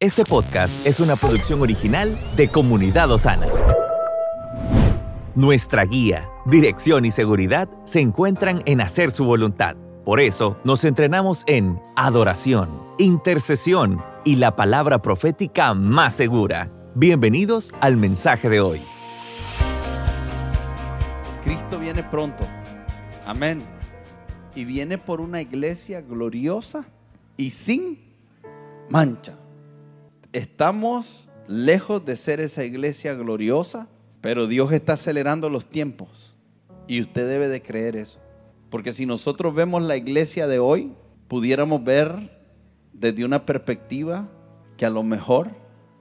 [0.00, 3.48] Este podcast es una producción original de Comunidad Osana.
[5.34, 9.76] Nuestra guía, dirección y seguridad se encuentran en hacer su voluntad.
[10.04, 16.70] Por eso nos entrenamos en adoración, intercesión y la palabra profética más segura.
[16.94, 18.80] Bienvenidos al mensaje de hoy.
[21.42, 22.46] Cristo viene pronto.
[23.26, 23.64] Amén.
[24.54, 26.84] Y viene por una iglesia gloriosa
[27.36, 27.98] y sin
[28.90, 29.34] mancha.
[30.32, 33.88] Estamos lejos de ser esa iglesia gloriosa,
[34.20, 36.34] pero Dios está acelerando los tiempos.
[36.86, 38.20] Y usted debe de creer eso.
[38.70, 40.92] Porque si nosotros vemos la iglesia de hoy,
[41.28, 42.38] pudiéramos ver
[42.92, 44.28] desde una perspectiva
[44.76, 45.50] que a lo mejor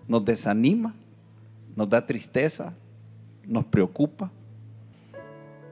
[0.07, 0.93] nos desanima,
[1.75, 2.73] nos da tristeza,
[3.45, 4.31] nos preocupa,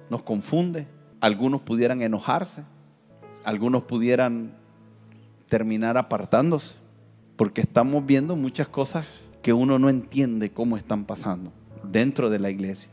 [0.09, 0.87] nos confunde.
[1.19, 2.63] Algunos pudieran enojarse,
[3.43, 4.53] algunos pudieran
[5.47, 6.75] terminar apartándose,
[7.35, 9.05] porque estamos viendo muchas cosas
[9.41, 11.51] que uno no entiende cómo están pasando
[11.83, 12.89] dentro de la iglesia.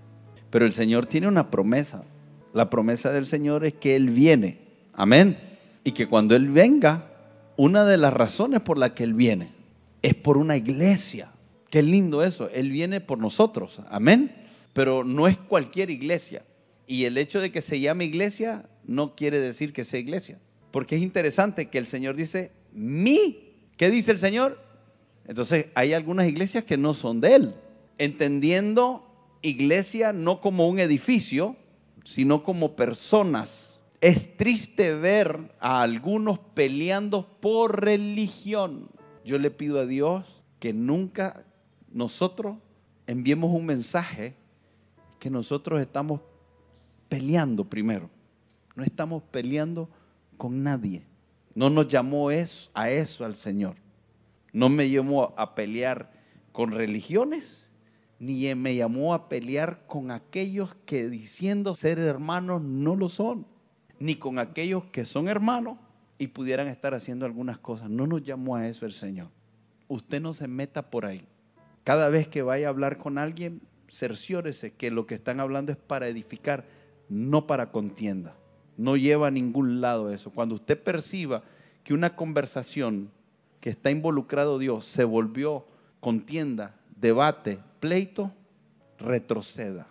[0.51, 2.05] Pero el Señor tiene una promesa.
[2.53, 4.59] La promesa del Señor es que Él viene.
[4.93, 5.39] Amén.
[5.85, 7.11] Y que cuando Él venga,
[7.57, 9.53] una de las razones por las que Él viene
[10.03, 11.33] es por una iglesia.
[11.71, 12.51] Qué lindo eso.
[12.51, 13.81] Él viene por nosotros.
[13.89, 14.35] Amén.
[14.75, 16.43] Pero no es cualquier iglesia.
[16.87, 20.39] Y el hecho de que se llame iglesia no quiere decir que sea iglesia.
[20.71, 23.52] Porque es interesante que el Señor dice, mi.
[23.77, 24.59] ¿Qué dice el Señor?
[25.27, 27.55] Entonces hay algunas iglesias que no son de Él.
[27.99, 29.07] Entendiendo
[29.43, 31.57] iglesia no como un edificio,
[32.05, 33.81] sino como personas.
[34.01, 38.89] Es triste ver a algunos peleando por religión.
[39.25, 41.45] Yo le pido a Dios que nunca
[41.93, 42.57] nosotros
[43.07, 44.35] enviemos un mensaje
[45.19, 46.21] que nosotros estamos
[47.09, 48.11] peleando primero.
[48.75, 49.89] No estamos peleando
[50.37, 51.05] con nadie.
[51.55, 53.77] No nos llamó a eso al Señor.
[54.53, 56.13] No me llamó a pelear
[56.53, 57.69] con religiones,
[58.19, 63.47] ni me llamó a pelear con aquellos que diciendo ser hermanos no lo son,
[63.99, 65.79] ni con aquellos que son hermanos
[66.19, 67.91] y pudieran estar haciendo algunas cosas.
[67.91, 69.29] No nos llamó a eso el Señor.
[69.89, 71.27] Usted no se meta por ahí.
[71.85, 75.79] Cada vez que vaya a hablar con alguien, cerciórese que lo que están hablando es
[75.79, 76.65] para edificar,
[77.09, 78.37] no para contienda.
[78.83, 80.31] No lleva a ningún lado eso.
[80.31, 81.45] Cuando usted perciba
[81.85, 83.11] que una conversación
[83.61, 85.65] que está involucrado Dios se volvió
[86.01, 88.33] contienda, debate, pleito,
[88.99, 89.87] retroceda.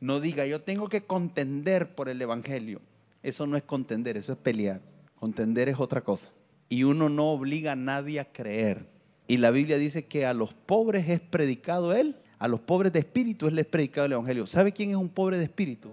[0.00, 2.80] No diga, yo tengo que contender por el Evangelio.
[3.22, 4.80] Eso no es contender, eso es pelear.
[5.16, 6.30] Contender es otra cosa.
[6.70, 8.86] Y uno no obliga a nadie a creer.
[9.28, 13.00] Y la Biblia dice que a los pobres es predicado Él, a los pobres de
[13.00, 14.46] espíritu es les predicado el Evangelio.
[14.46, 15.92] ¿Sabe quién es un pobre de espíritu?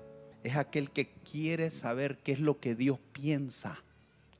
[0.49, 3.77] Es aquel que quiere saber qué es lo que Dios piensa.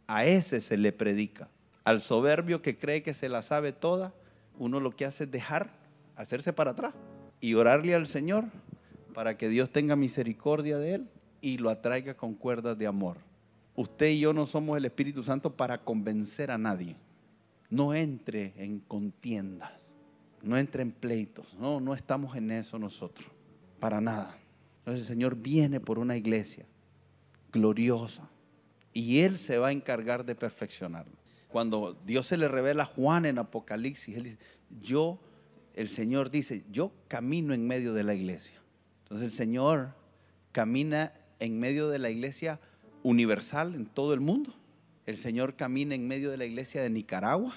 [0.07, 1.49] A ese se le predica.
[1.83, 4.11] Al soberbio que cree que se la sabe toda,
[4.57, 5.69] uno lo que hace es dejar,
[6.15, 6.95] hacerse para atrás
[7.39, 8.45] y orarle al Señor
[9.13, 11.09] para que Dios tenga misericordia de él
[11.41, 13.17] y lo atraiga con cuerdas de amor.
[13.75, 16.95] Usted y yo no somos el Espíritu Santo para convencer a nadie.
[17.69, 19.73] No entre en contiendas,
[20.41, 21.53] no entre en pleitos.
[21.53, 23.29] No, no estamos en eso nosotros,
[23.79, 24.35] para nada.
[24.79, 26.66] Entonces el Señor viene por una iglesia
[27.51, 28.29] gloriosa
[28.94, 31.13] y Él se va a encargar de perfeccionarlo.
[31.47, 34.38] Cuando Dios se le revela a Juan en Apocalipsis, Él dice,
[34.81, 35.19] yo,
[35.73, 38.59] el Señor dice, yo camino en medio de la iglesia.
[39.03, 39.95] Entonces el Señor
[40.51, 42.59] camina en medio de la iglesia
[43.03, 44.53] universal en todo el mundo.
[45.06, 47.56] El Señor camina en medio de la iglesia de Nicaragua.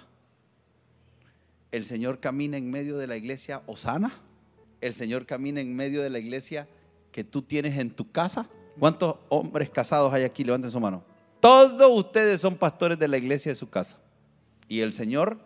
[1.70, 4.14] El Señor camina en medio de la iglesia Osana.
[4.80, 6.68] El Señor camina en medio de la iglesia
[7.12, 8.48] que tú tienes en tu casa.
[8.78, 10.42] ¿Cuántos hombres casados hay aquí?
[10.42, 11.04] Levanten su mano.
[11.40, 13.98] Todos ustedes son pastores de la iglesia de su casa.
[14.66, 15.38] Y el Señor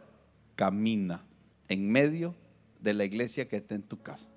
[0.55, 1.25] camina
[1.69, 2.35] en medio
[2.81, 4.29] de la iglesia que está en tu casa.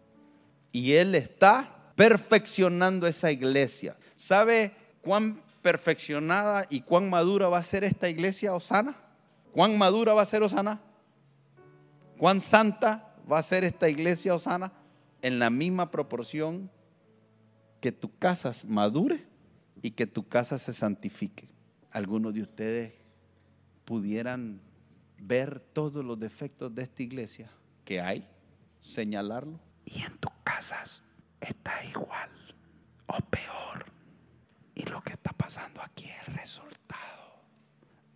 [0.71, 3.95] Y Él está perfeccionando esa iglesia.
[4.15, 8.95] ¿Sabe cuán perfeccionada y cuán madura va a ser esta iglesia Osana?
[9.51, 10.79] ¿Cuán madura va a ser Osana?
[12.17, 14.71] ¿Cuán santa va a ser esta iglesia Osana?
[15.21, 16.71] En la misma proporción
[17.79, 19.25] que tu casa madure
[19.81, 21.49] y que tu casa se santifique.
[21.91, 22.93] Algunos de ustedes
[23.85, 24.61] pudieran
[25.17, 27.49] ver todos los defectos de esta iglesia
[27.85, 28.27] que hay,
[28.81, 31.01] señalarlo, y en tus casas
[31.41, 32.29] está igual
[33.07, 33.85] o peor.
[34.75, 37.41] Y lo que está pasando aquí es el resultado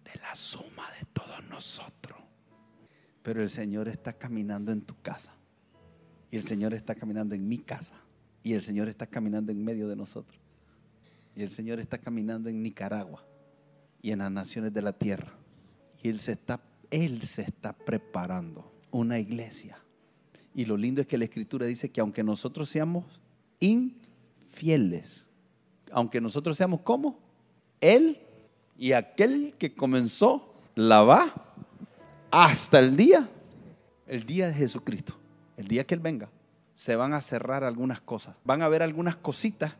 [0.03, 2.19] de la suma de todos nosotros.
[3.23, 5.33] Pero el Señor está caminando en tu casa.
[6.29, 7.95] Y el Señor está caminando en mi casa.
[8.43, 10.39] Y el Señor está caminando en medio de nosotros.
[11.35, 13.25] Y el Señor está caminando en Nicaragua
[14.01, 15.33] y en las naciones de la tierra.
[16.01, 16.61] Y Él se está,
[16.91, 18.71] Él se está preparando.
[18.91, 19.79] una iglesia.
[20.53, 23.05] Y lo lindo es que la escritura dice que aunque nosotros seamos
[23.59, 25.27] infieles,
[25.91, 27.19] aunque nosotros seamos como,
[27.81, 28.19] Él
[28.77, 31.55] y aquel que comenzó la va
[32.29, 33.29] hasta el día,
[34.05, 35.15] el día de Jesucristo,
[35.57, 36.29] el día que Él venga,
[36.83, 38.35] se van a cerrar algunas cosas.
[38.43, 39.73] Van a haber algunas cositas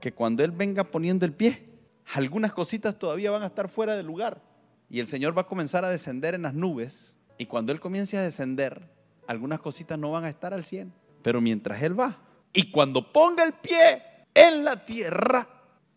[0.00, 1.68] que cuando Él venga poniendo el pie,
[2.14, 4.40] algunas cositas todavía van a estar fuera del lugar.
[4.88, 7.14] Y el Señor va a comenzar a descender en las nubes.
[7.36, 8.90] Y cuando Él comience a descender,
[9.26, 10.90] algunas cositas no van a estar al 100.
[11.22, 12.16] Pero mientras Él va,
[12.54, 14.02] y cuando ponga el pie
[14.32, 15.46] en la tierra,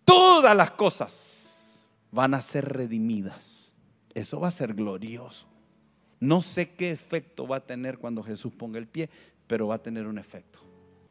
[0.03, 1.81] todas las cosas
[2.11, 3.71] van a ser redimidas.
[4.13, 5.47] Eso va a ser glorioso.
[6.19, 9.09] No sé qué efecto va a tener cuando Jesús ponga el pie,
[9.47, 10.59] pero va a tener un efecto.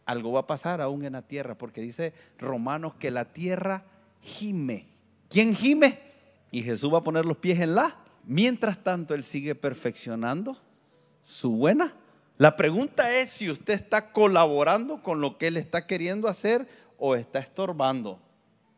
[0.04, 3.84] Algo va a pasar aún en la tierra, porque dice Romanos que la tierra
[4.20, 4.86] gime.
[5.28, 6.00] ¿Quién gime?
[6.50, 7.96] Y Jesús va a poner los pies en la.
[8.24, 10.58] Mientras tanto, Él sigue perfeccionando
[11.24, 11.94] su buena.
[12.38, 16.66] La pregunta es si usted está colaborando con lo que Él está queriendo hacer
[16.98, 18.18] o está estorbando.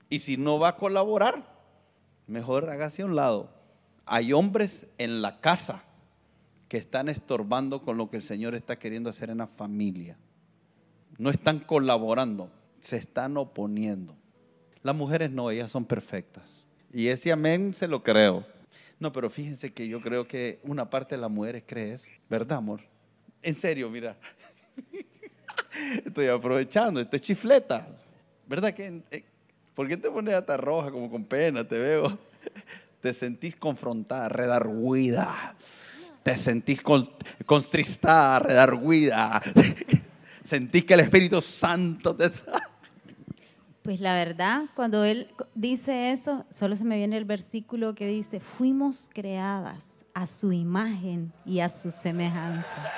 [0.08, 1.44] Y si no va a colaborar,
[2.26, 3.50] mejor hágase a un lado.
[4.06, 5.82] Hay hombres en la casa
[6.68, 10.16] que están estorbando con lo que el Señor está queriendo hacer en la familia.
[11.18, 12.50] No están colaborando,
[12.80, 14.16] se están oponiendo.
[14.82, 16.64] Las mujeres no, ellas son perfectas.
[16.92, 18.46] Y ese amén se lo creo.
[18.98, 22.08] No, pero fíjense que yo creo que una parte de las mujeres cree eso.
[22.28, 22.80] ¿Verdad, amor?
[23.42, 24.16] En serio, mira.
[26.04, 27.86] Estoy aprovechando, esto es chifleta.
[28.46, 29.02] ¿Verdad que?
[29.10, 29.24] Eh,
[29.74, 31.66] ¿Por qué te pones hasta roja como con pena?
[31.66, 32.18] Te veo.
[33.00, 35.54] Te sentís confrontada, redarguida.
[36.24, 36.82] Te sentís
[37.46, 39.40] constristada, redarguida.
[40.42, 42.30] Sentís que el Espíritu Santo te...
[43.82, 48.40] Pues la verdad, cuando él dice eso, solo se me viene el versículo que dice,
[48.40, 52.90] fuimos creadas a su imagen y a su semejanza.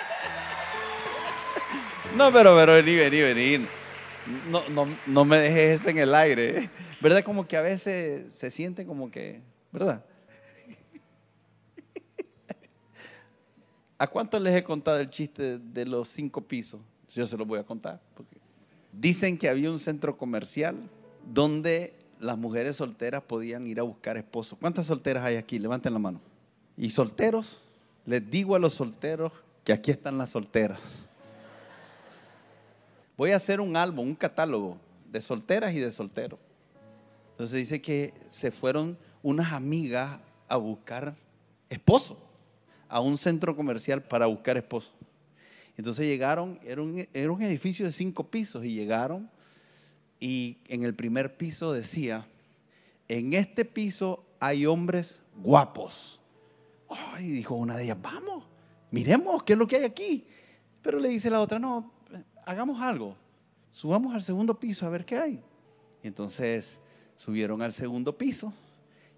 [2.17, 3.67] No, pero, pero vení, vení, vení.
[4.49, 6.70] No, no, no me dejes eso en el aire.
[7.00, 7.25] ¿Verdad?
[7.25, 10.05] Como que a veces se siente como que, ¿verdad?
[13.98, 16.81] ¿A cuántos les he contado el chiste de los cinco pisos?
[17.14, 18.00] Yo se los voy a contar.
[18.93, 20.76] Dicen que había un centro comercial
[21.32, 24.58] donde las mujeres solteras podían ir a buscar esposos.
[24.58, 25.58] ¿Cuántas solteras hay aquí?
[25.58, 26.20] Levanten la mano.
[26.76, 27.62] Y solteros,
[28.04, 29.32] les digo a los solteros
[29.64, 30.81] que aquí están las solteras.
[33.16, 34.76] Voy a hacer un álbum, un catálogo
[35.10, 36.38] de solteras y de solteros.
[37.31, 41.16] Entonces dice que se fueron unas amigas a buscar
[41.70, 42.25] esposo
[42.88, 44.91] a un centro comercial para buscar esposo.
[45.77, 49.31] Entonces llegaron, era un, edificio de cinco pisos y llegaron
[50.19, 52.27] y en el primer piso decía,
[53.09, 56.21] en este piso hay hombres guapos.
[57.21, 58.44] y dijo una de ellas, vamos,
[58.91, 60.27] miremos qué es lo que hay aquí.
[60.81, 61.93] Pero le dice la otra, no,
[62.47, 63.17] hagamos algo,
[63.71, 65.43] subamos al segundo piso a ver qué hay.
[66.03, 66.81] Y entonces
[67.17, 68.53] subieron al segundo piso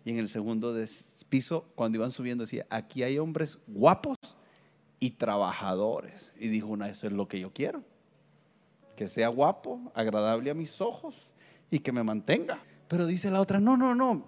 [0.08, 0.75] y en el segundo
[1.28, 4.16] piso, cuando iban subiendo, decía, aquí hay hombres guapos
[4.99, 6.32] y trabajadores.
[6.40, 7.84] Y dijo una, eso es lo que yo quiero.
[8.96, 11.14] Que sea guapo, agradable a mis ojos
[11.70, 12.58] y que me mantenga.
[12.88, 14.26] Pero dice la otra, no, no, no,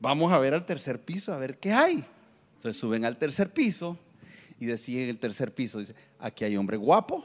[0.00, 2.02] vamos a ver al tercer piso, a ver qué hay.
[2.56, 3.98] Entonces suben al tercer piso
[4.58, 7.22] y decía en el tercer piso, dice, aquí hay hombres guapos,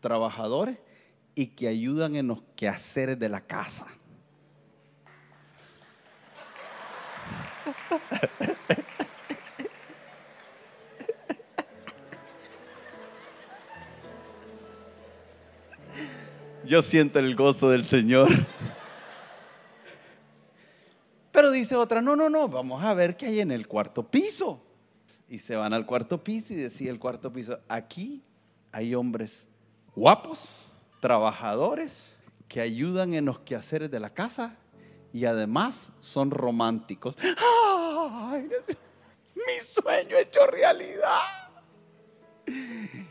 [0.00, 0.76] trabajadores
[1.34, 3.86] y que ayudan en los quehaceres de la casa.
[16.64, 18.28] Yo siento el gozo del Señor.
[21.32, 24.62] Pero dice otra, no, no, no, vamos a ver qué hay en el cuarto piso.
[25.28, 28.22] Y se van al cuarto piso y decía el cuarto piso, aquí
[28.72, 29.46] hay hombres
[29.94, 30.40] guapos,
[31.00, 32.14] trabajadores,
[32.48, 34.56] que ayudan en los quehaceres de la casa
[35.12, 37.16] y además son románticos.
[37.20, 38.48] ¡Ay,
[39.34, 41.48] mi sueño hecho realidad!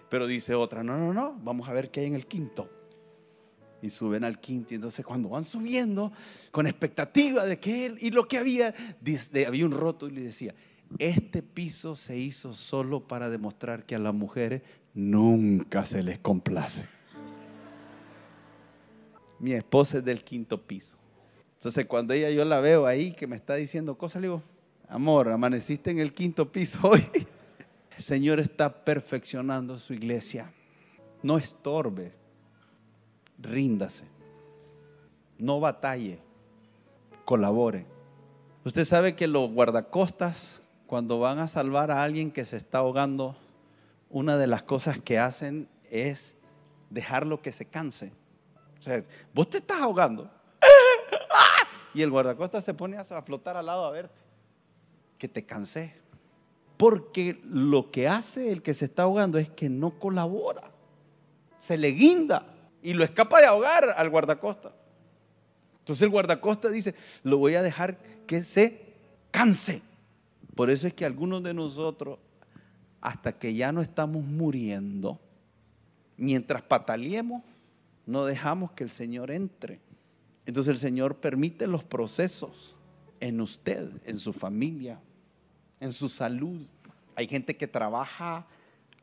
[0.10, 2.70] Pero dice otra, no, no, no, vamos a ver qué hay en el quinto
[3.82, 4.74] y suben al quinto.
[4.74, 6.12] Y entonces cuando van subiendo,
[6.52, 8.74] con expectativa de que él, y lo que había,
[9.46, 10.56] había un roto y le decía,
[11.00, 14.62] este piso se hizo solo para demostrar que a las mujeres
[14.94, 16.88] nunca se les complace.
[19.40, 20.98] Mi esposa es del quinto piso.
[21.58, 24.44] Entonces cuando ella yo la veo ahí que me está diciendo cosas, le digo,
[24.88, 27.06] amor, amaneciste en el quinto piso hoy.
[27.98, 30.52] El Señor está perfeccionando su iglesia.
[31.24, 32.14] No estorbe
[33.40, 34.06] ríndase,
[35.38, 36.20] no batalle,
[37.26, 37.86] colabore.
[38.66, 43.36] Usted sabe que los guardacostas, cuando van a salvar a alguien que se está ahogando,
[44.10, 46.36] una de las cosas que hacen es
[46.90, 48.12] dejarlo que se canse.
[48.80, 50.30] O sea, vos te estás ahogando.
[51.98, 54.22] Y el guardacosta se pone a flotar al lado a verte.
[55.18, 55.96] Que te cansé.
[56.78, 60.70] Porque lo que hace el que se está ahogando es que no colabora.
[61.60, 64.74] Se le guinda y lo escapa de ahogar al guardacosta.
[65.80, 68.94] Entonces el guardacosta dice, lo voy a dejar que se
[69.32, 69.82] canse.
[70.54, 72.20] Por eso es que algunos de nosotros,
[73.02, 75.20] hasta que ya no estamos muriendo,
[76.16, 77.42] mientras pataleemos,
[78.06, 79.87] no dejamos que el Señor entre.
[80.48, 82.74] Entonces el Señor permite los procesos
[83.20, 84.98] en usted, en su familia,
[85.82, 86.66] en su salud.
[87.16, 88.48] Hay gente que trabaja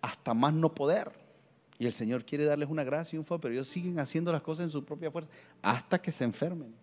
[0.00, 1.12] hasta más no poder.
[1.78, 4.40] Y el Señor quiere darles una gracia y un favor, pero ellos siguen haciendo las
[4.40, 6.74] cosas en su propia fuerza hasta que se enfermen.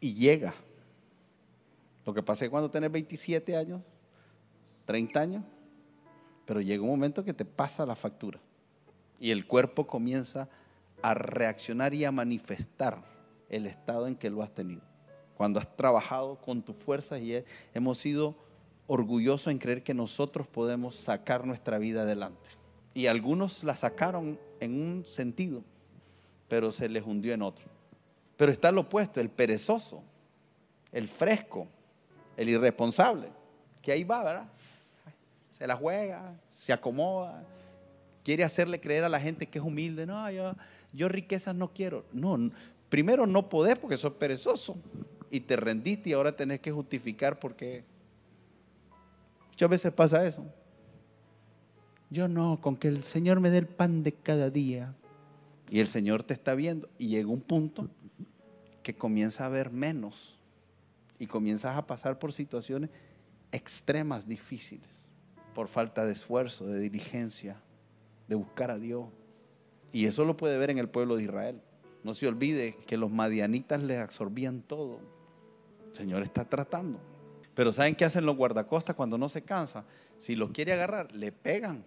[0.00, 0.52] Y llega.
[2.04, 3.82] Lo que pasa es cuando tenés 27 años,
[4.84, 5.44] 30 años,
[6.44, 8.40] pero llega un momento que te pasa la factura
[9.20, 10.48] y el cuerpo comienza a
[11.14, 13.02] reaccionar y a manifestar
[13.48, 14.82] el estado en que lo has tenido.
[15.36, 18.36] Cuando has trabajado con tus fuerzas y hemos sido
[18.86, 22.50] orgullosos en creer que nosotros podemos sacar nuestra vida adelante.
[22.94, 25.62] Y algunos la sacaron en un sentido,
[26.48, 27.66] pero se les hundió en otro.
[28.36, 30.02] Pero está lo opuesto, el perezoso,
[30.92, 31.66] el fresco,
[32.36, 33.28] el irresponsable,
[33.82, 34.48] que ahí va, ¿verdad?
[35.52, 37.44] Se la juega, se acomoda,
[38.22, 40.06] quiere hacerle creer a la gente que es humilde.
[40.06, 40.54] No, yo,
[40.96, 42.04] yo riquezas no quiero.
[42.12, 42.50] No,
[42.88, 44.76] primero no podés porque sos perezoso
[45.30, 47.84] y te rendiste y ahora tenés que justificar porque
[49.50, 50.44] muchas veces pasa eso.
[52.08, 54.94] Yo no, con que el Señor me dé el pan de cada día.
[55.68, 57.88] Y el Señor te está viendo y llega un punto
[58.82, 60.38] que comienza a ver menos
[61.18, 62.90] y comienzas a pasar por situaciones
[63.50, 64.88] extremas, difíciles,
[65.54, 67.56] por falta de esfuerzo, de diligencia,
[68.28, 69.06] de buscar a Dios.
[69.96, 71.58] Y eso lo puede ver en el pueblo de Israel.
[72.04, 75.00] No se olvide que los madianitas les absorbían todo.
[75.86, 76.98] El Señor está tratando.
[77.54, 79.86] Pero ¿saben qué hacen los guardacostas cuando no se cansa?
[80.18, 81.82] Si lo quiere agarrar, le pegan.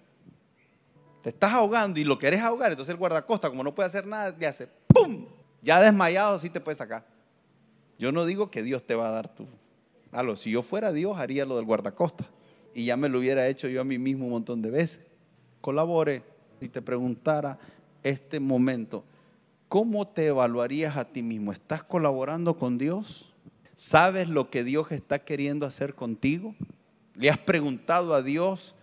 [1.22, 4.36] Te estás ahogando y lo querés ahogar, entonces el guardacosta, como no puede hacer nada,
[4.36, 5.28] le hace ¡pum!
[5.62, 7.06] Ya desmayado sí te puede sacar.
[8.00, 9.46] Yo no digo que Dios te va a dar tú.
[10.12, 12.26] lo si yo fuera Dios, haría lo del guardacosta.
[12.74, 15.06] Y ya me lo hubiera hecho yo a mí mismo un montón de veces
[15.62, 16.24] colabore,
[16.60, 17.60] si te preguntara
[18.04, 19.04] este momento,
[19.68, 21.52] ¿cómo te evaluarías a ti mismo?
[21.52, 23.34] ¿Estás colaborando con Dios?
[23.76, 26.56] ¿Sabes lo que Dios está queriendo hacer contigo?
[27.16, 28.76] ¿Le has preguntado a Dios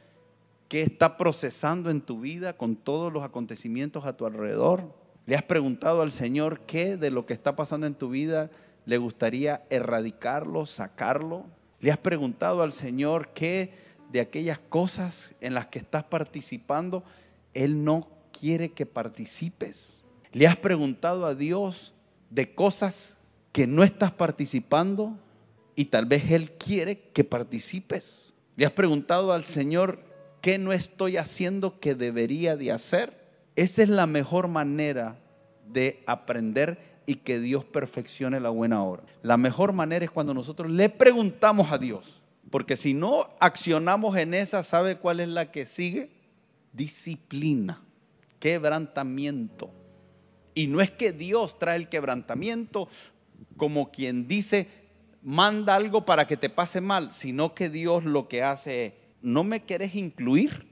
[0.68, 4.94] qué está procesando en tu vida con todos los acontecimientos a tu alrededor?
[5.26, 8.50] ¿Le has preguntado al Señor qué de lo que está pasando en tu vida
[8.84, 11.44] le gustaría erradicarlo, sacarlo?
[11.80, 13.72] ¿Le has preguntado al Señor qué
[14.10, 17.04] de aquellas cosas en las que estás participando,
[17.52, 20.02] Él no quiere que participes.
[20.32, 21.94] ¿Le has preguntado a Dios
[22.30, 23.16] de cosas
[23.52, 25.18] que no estás participando
[25.74, 28.34] y tal vez Él quiere que participes?
[28.56, 30.00] ¿Le has preguntado al Señor
[30.40, 33.26] qué no estoy haciendo que debería de hacer?
[33.54, 35.18] Esa es la mejor manera
[35.66, 39.04] de aprender y que Dios perfeccione la buena obra.
[39.22, 44.34] La mejor manera es cuando nosotros le preguntamos a Dios, porque si no accionamos en
[44.34, 46.10] esa, ¿sabe cuál es la que sigue?
[46.72, 47.82] Disciplina,
[48.38, 49.70] quebrantamiento.
[50.54, 52.88] Y no es que Dios trae el quebrantamiento
[53.56, 54.68] como quien dice,
[55.22, 59.44] manda algo para que te pase mal, sino que Dios lo que hace es, no
[59.44, 60.66] me querés incluir,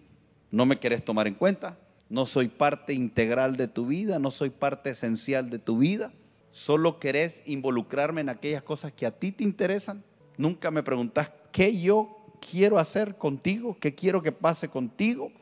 [0.50, 1.78] no me querés tomar en cuenta,
[2.08, 6.12] no soy parte integral de tu vida, no soy parte esencial de tu vida,
[6.50, 10.04] solo querés involucrarme en aquellas cosas que a ti te interesan.
[10.36, 15.32] Nunca me preguntás qué yo quiero hacer contigo, qué quiero que pase contigo.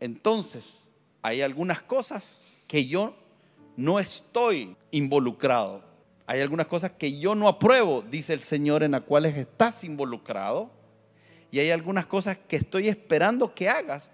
[0.00, 0.64] Entonces,
[1.22, 2.22] hay algunas cosas
[2.66, 3.14] que yo
[3.76, 5.82] no estoy involucrado.
[6.26, 10.70] Hay algunas cosas que yo no apruebo, dice el Señor, en las cuales estás involucrado.
[11.50, 14.10] Y hay algunas cosas que estoy esperando que hagas,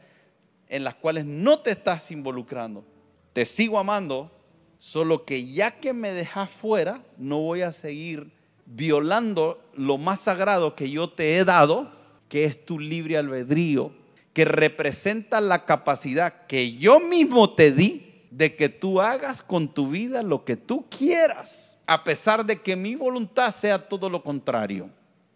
[0.68, 2.84] en las cuales no te estás involucrando.
[3.32, 4.30] Te sigo amando,
[4.78, 8.30] solo que ya que me dejas fuera, no voy a seguir
[8.66, 11.90] violando lo más sagrado que yo te he dado,
[12.28, 13.92] que es tu libre albedrío,
[14.32, 19.90] que representa la capacidad que yo mismo te di de que tú hagas con tu
[19.90, 24.88] vida lo que tú quieras, a pesar de que mi voluntad sea todo lo contrario.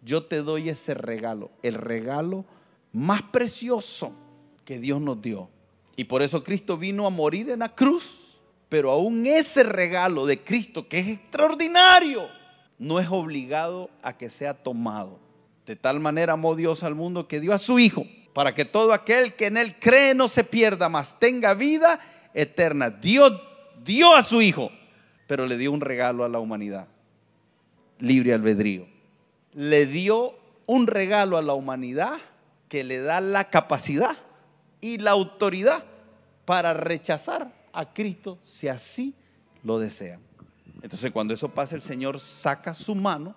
[0.03, 2.45] Yo te doy ese regalo, el regalo
[2.93, 4.13] más precioso
[4.65, 5.51] que Dios nos dio.
[5.97, 10.41] Y por eso Cristo vino a morir en la cruz, pero aún ese regalo de
[10.43, 12.29] Cristo, que es extraordinario,
[12.79, 15.19] no es obligado a que sea tomado.
[15.67, 18.05] De tal manera amó Dios al mundo que dio a su Hijo
[18.37, 21.99] para que todo aquel que en él cree no se pierda, mas tenga vida
[22.35, 22.91] eterna.
[22.91, 23.33] Dios
[23.83, 24.71] dio a su Hijo,
[25.27, 26.87] pero le dio un regalo a la humanidad,
[27.99, 28.87] libre albedrío.
[29.55, 30.35] Le dio
[30.67, 32.19] un regalo a la humanidad
[32.69, 34.19] que le da la capacidad
[34.83, 35.85] y la autoridad
[36.45, 39.15] para rechazar a Cristo si así
[39.63, 40.21] lo desean.
[40.83, 43.35] Entonces cuando eso pasa, el Señor saca su mano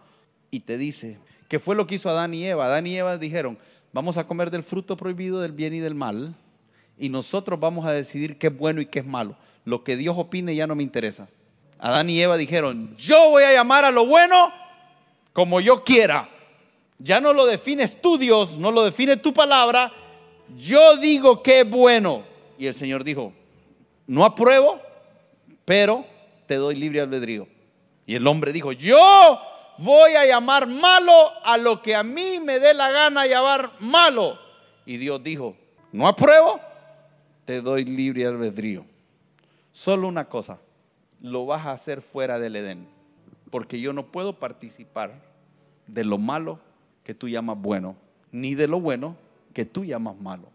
[0.52, 2.66] y te dice, ¿qué fue lo que hizo Adán y Eva?
[2.66, 3.58] Adán y Eva dijeron,
[3.94, 6.36] vamos a comer del fruto prohibido del bien y del mal
[6.98, 9.36] y nosotros vamos a decidir qué es bueno y qué es malo.
[9.66, 11.30] Lo que Dios opine ya no me interesa.
[11.80, 14.52] Adán y Eva dijeron, yo voy a llamar a lo bueno
[15.32, 16.28] como yo quiera.
[16.98, 19.94] Ya no lo defines tú, Dios, no lo define tu palabra.
[20.58, 22.24] Yo digo que es bueno.
[22.58, 23.32] Y el Señor dijo,
[24.06, 24.82] no apruebo,
[25.64, 26.06] pero
[26.46, 27.48] te doy libre albedrío.
[28.06, 29.40] Y el hombre dijo, yo
[29.80, 34.38] voy a llamar malo a lo que a mí me dé la gana llamar malo.
[34.86, 35.56] Y Dios dijo,
[35.92, 36.60] no apruebo,
[37.46, 38.86] te doy libre albedrío.
[39.72, 40.60] Solo una cosa,
[41.22, 42.88] lo vas a hacer fuera del Edén,
[43.50, 45.14] porque yo no puedo participar
[45.88, 46.60] de lo malo
[47.04, 47.96] que tú llamas bueno,
[48.32, 49.16] ni de lo bueno
[49.54, 50.50] que tú llamas malo.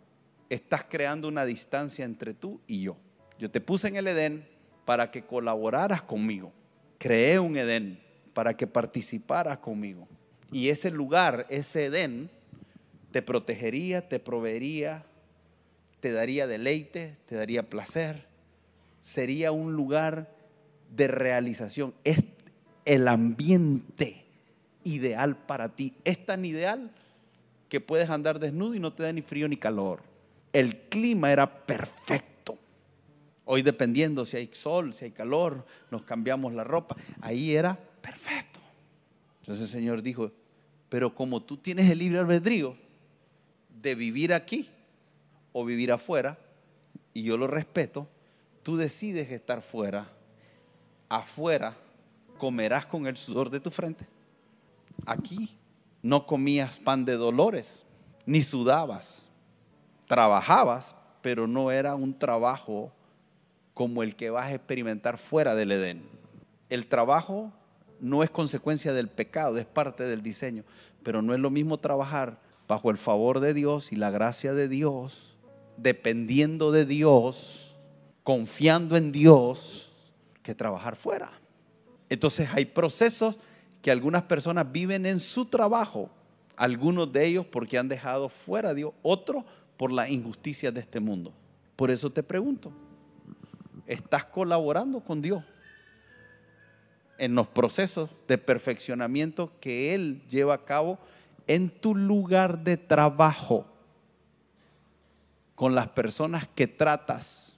[0.51, 2.97] Estás creando una distancia entre tú y yo.
[3.39, 4.47] Yo te puse en el Edén
[4.85, 6.53] para que colaboraras conmigo.
[6.99, 8.04] Creé un Edén
[8.35, 10.07] para que participaras conmigo.
[10.53, 12.31] Y ese lugar, ese Edén,
[13.11, 15.05] te protegería, te proveería,
[16.01, 18.27] te daría deleite, te daría placer.
[19.01, 20.31] Sería un lugar
[20.95, 21.95] de realización.
[22.05, 22.23] Es
[22.85, 24.25] el ambiente
[24.83, 25.95] ideal para ti.
[26.05, 26.91] Es tan ideal
[27.69, 30.03] que puedes andar desnudo y no te da ni frío ni calor.
[30.53, 32.35] El clima era perfecto
[33.47, 36.97] Hoy dependiendo si hay sol, si hay calor, nos cambiamos la ropa.
[37.21, 38.61] Ahí era perfecto.
[39.41, 40.31] Entonces el Señor dijo,
[40.91, 42.77] pero como tú tienes el libre albedrío
[43.81, 44.69] de vivir aquí
[45.53, 46.39] o vivir afuera,
[47.15, 48.07] y yo lo respeto,
[48.63, 50.09] tú decides estar fuera.
[51.09, 51.77] Afuera
[52.39, 54.07] comerás con el sudor de tu frente.
[55.07, 55.57] Aquí
[56.03, 57.85] no comías pan de dolores,
[58.27, 59.29] ni sudabas.
[60.07, 62.93] Trabajabas, pero no era un trabajo
[63.73, 66.03] como el que vas a experimentar fuera del Edén.
[66.69, 67.53] El trabajo
[68.01, 70.65] no es consecuencia del pecado, es parte del diseño,
[71.03, 74.69] pero no es lo mismo trabajar bajo el favor de Dios y la gracia de
[74.69, 75.37] Dios,
[75.77, 77.77] dependiendo de Dios,
[78.23, 79.93] confiando en Dios,
[80.43, 81.33] que trabajar fuera.
[82.09, 83.37] Entonces hay procesos
[83.83, 86.11] que algunas personas viven en su trabajo,
[86.57, 89.45] algunos de ellos porque han dejado fuera a Dios, otros
[89.77, 91.33] por la injusticia de este mundo.
[91.77, 92.73] Por eso te pregunto,
[93.87, 95.43] estás colaborando con Dios
[97.19, 100.99] en los procesos de perfeccionamiento que Él lleva a cabo
[101.47, 103.67] en tu lugar de trabajo,
[105.55, 107.55] con las personas que tratas.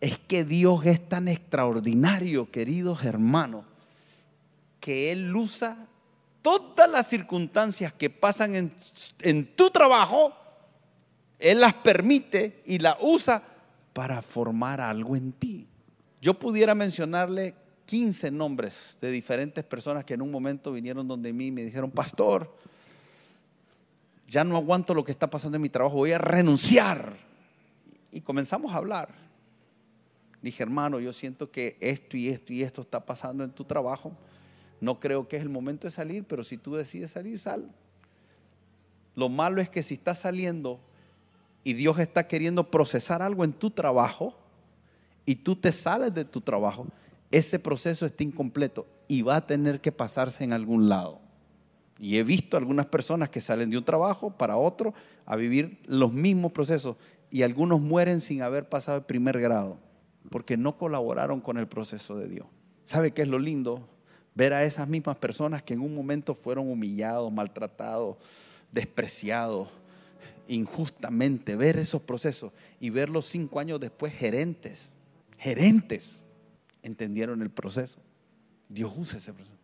[0.00, 3.64] Es que Dios es tan extraordinario, queridos hermanos,
[4.80, 5.86] que Él usa
[6.42, 8.74] todas las circunstancias que pasan en,
[9.20, 10.34] en tu trabajo,
[11.38, 13.42] Él las permite y las usa
[13.92, 15.66] para formar algo en ti.
[16.20, 17.54] Yo pudiera mencionarle
[17.86, 21.90] 15 nombres de diferentes personas que en un momento vinieron donde mí y me dijeron,
[21.90, 22.54] pastor,
[24.28, 27.16] ya no aguanto lo que está pasando en mi trabajo, voy a renunciar.
[28.10, 29.10] Y comenzamos a hablar.
[30.40, 34.12] Dije, hermano, yo siento que esto y esto y esto está pasando en tu trabajo.
[34.80, 37.70] No creo que es el momento de salir, pero si tú decides salir, sal.
[39.14, 40.80] Lo malo es que si estás saliendo
[41.62, 44.36] y Dios está queriendo procesar algo en tu trabajo
[45.24, 46.86] y tú te sales de tu trabajo,
[47.30, 51.20] ese proceso está incompleto y va a tener que pasarse en algún lado.
[51.98, 54.94] Y he visto algunas personas que salen de un trabajo para otro
[55.26, 56.96] a vivir los mismos procesos
[57.30, 59.78] y algunos mueren sin haber pasado el primer grado
[60.30, 62.46] porque no colaboraron con el proceso de Dios.
[62.84, 63.88] ¿Sabe qué es lo lindo?
[64.34, 68.16] Ver a esas mismas personas que en un momento fueron humillados, maltratados,
[68.72, 69.68] despreciados,
[70.48, 74.92] injustamente, ver esos procesos y verlos cinco años después gerentes,
[75.38, 76.22] gerentes,
[76.84, 78.00] entendieron el proceso.
[78.68, 79.58] Dios usa ese proceso.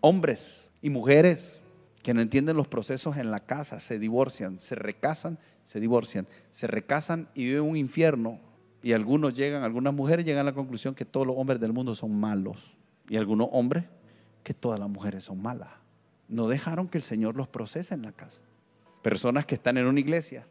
[0.00, 1.60] Hombres y mujeres
[2.02, 6.66] que no entienden los procesos en la casa, se divorcian, se recasan, se divorcian, se
[6.66, 8.40] recasan y viven un infierno.
[8.82, 11.94] Y algunos llegan, algunas mujeres llegan a la conclusión que todos los hombres del mundo
[11.94, 12.76] son malos.
[13.08, 13.84] Y algunos hombres
[14.42, 15.70] que todas las mujeres son malas.
[16.28, 18.40] No dejaron que el Señor los procese en la casa.
[19.02, 20.46] Personas que están en una iglesia,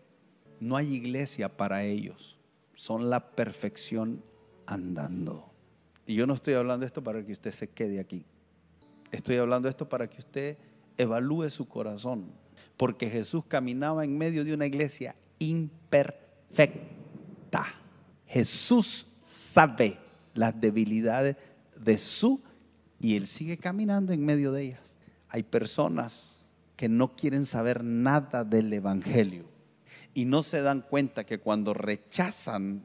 [0.59, 2.37] no hay iglesia para ellos.
[2.73, 4.23] Son la perfección
[4.65, 5.46] andando.
[6.07, 8.25] Y yo no estoy hablando esto para que usted se quede aquí.
[9.11, 10.57] Estoy hablando esto para que usted
[10.97, 12.31] evalúe su corazón.
[12.77, 16.85] Porque Jesús caminaba en medio de una iglesia imperfecta.
[18.25, 19.97] Jesús sabe
[20.33, 21.35] las debilidades
[21.75, 22.41] de su
[22.99, 24.79] y él sigue caminando en medio de ellas.
[25.29, 26.37] Hay personas
[26.77, 29.45] que no quieren saber nada del Evangelio
[30.13, 32.81] y no se dan cuenta que cuando rechazan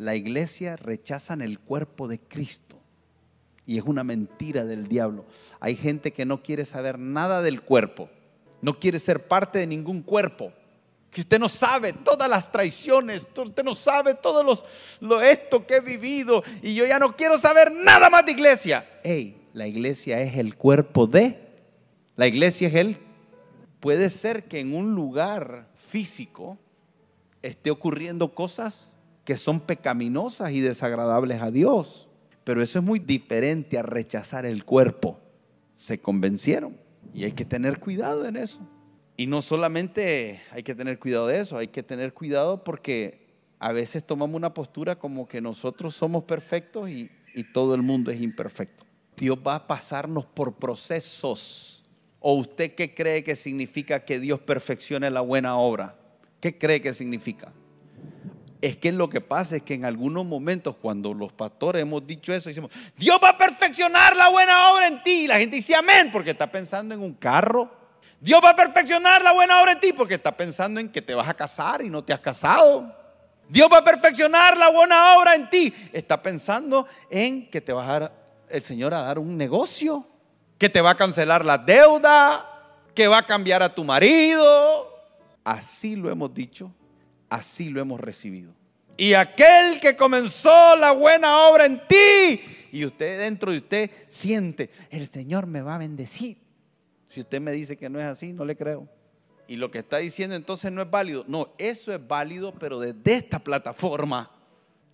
[0.00, 2.76] la iglesia, rechazan el cuerpo de Cristo.
[3.66, 5.26] Y es una mentira del diablo.
[5.60, 8.08] Hay gente que no quiere saber nada del cuerpo,
[8.62, 10.52] no quiere ser parte de ningún cuerpo.
[11.10, 14.64] Que usted no sabe todas las traiciones, usted no sabe todo los,
[15.00, 18.88] lo esto que he vivido y yo ya no quiero saber nada más de iglesia.
[19.02, 21.36] Hey, la iglesia es el cuerpo de,
[22.16, 22.98] la iglesia es el,
[23.80, 26.56] puede ser que en un lugar físico
[27.42, 28.89] esté ocurriendo cosas
[29.30, 32.08] que son pecaminosas y desagradables a Dios.
[32.42, 35.20] Pero eso es muy diferente a rechazar el cuerpo.
[35.76, 36.76] Se convencieron
[37.14, 38.60] y hay que tener cuidado en eso.
[39.16, 43.28] Y no solamente hay que tener cuidado de eso, hay que tener cuidado porque
[43.60, 47.08] a veces tomamos una postura como que nosotros somos perfectos y,
[47.54, 48.84] todo el mundo es imperfecto.
[49.16, 51.84] Dios va a pasarnos por procesos.
[52.18, 55.96] ¿O usted qué cree que significa que Dios perfeccione la buena obra?
[56.40, 57.52] ¿Qué cree que significa?
[58.60, 62.32] Es que lo que pasa es que en algunos momentos cuando los pastores hemos dicho
[62.32, 65.24] eso, decimos, Dios va a perfeccionar la buena obra en ti.
[65.24, 67.70] Y la gente dice amén porque está pensando en un carro.
[68.20, 71.14] Dios va a perfeccionar la buena obra en ti porque está pensando en que te
[71.14, 72.94] vas a casar y no te has casado.
[73.48, 75.72] Dios va a perfeccionar la buena obra en ti.
[75.90, 78.12] Está pensando en que te va a dar
[78.50, 80.06] el Señor a dar un negocio,
[80.58, 82.46] que te va a cancelar la deuda,
[82.94, 84.86] que va a cambiar a tu marido.
[85.42, 86.70] Así lo hemos dicho
[87.30, 88.52] así lo hemos recibido.
[88.96, 92.40] Y aquel que comenzó la buena obra en ti,
[92.70, 96.36] y usted dentro de usted siente, el Señor me va a bendecir.
[97.08, 98.86] Si usted me dice que no es así, no le creo.
[99.48, 101.24] Y lo que está diciendo entonces no es válido.
[101.26, 104.30] No, eso es válido, pero desde esta plataforma.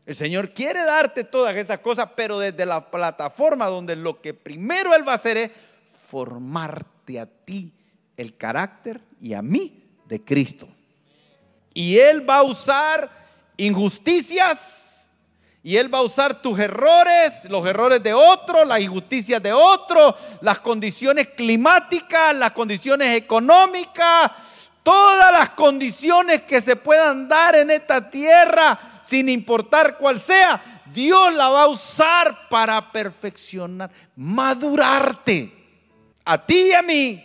[0.07, 4.95] El Señor quiere darte todas esas cosas, pero desde la plataforma donde lo que primero
[4.95, 5.51] Él va a hacer es
[6.07, 7.73] formarte a ti
[8.17, 10.69] el carácter y a mí de Cristo.
[11.77, 13.11] Y Él va a usar
[13.59, 15.05] injusticias.
[15.63, 20.17] Y Él va a usar tus errores, los errores de otro, las injusticias de otro,
[20.41, 24.31] las condiciones climáticas, las condiciones económicas,
[24.83, 31.35] todas las condiciones que se puedan dar en esta tierra, sin importar cuál sea, Dios
[31.35, 35.53] la va a usar para perfeccionar, madurarte.
[36.25, 37.23] A ti y a mí.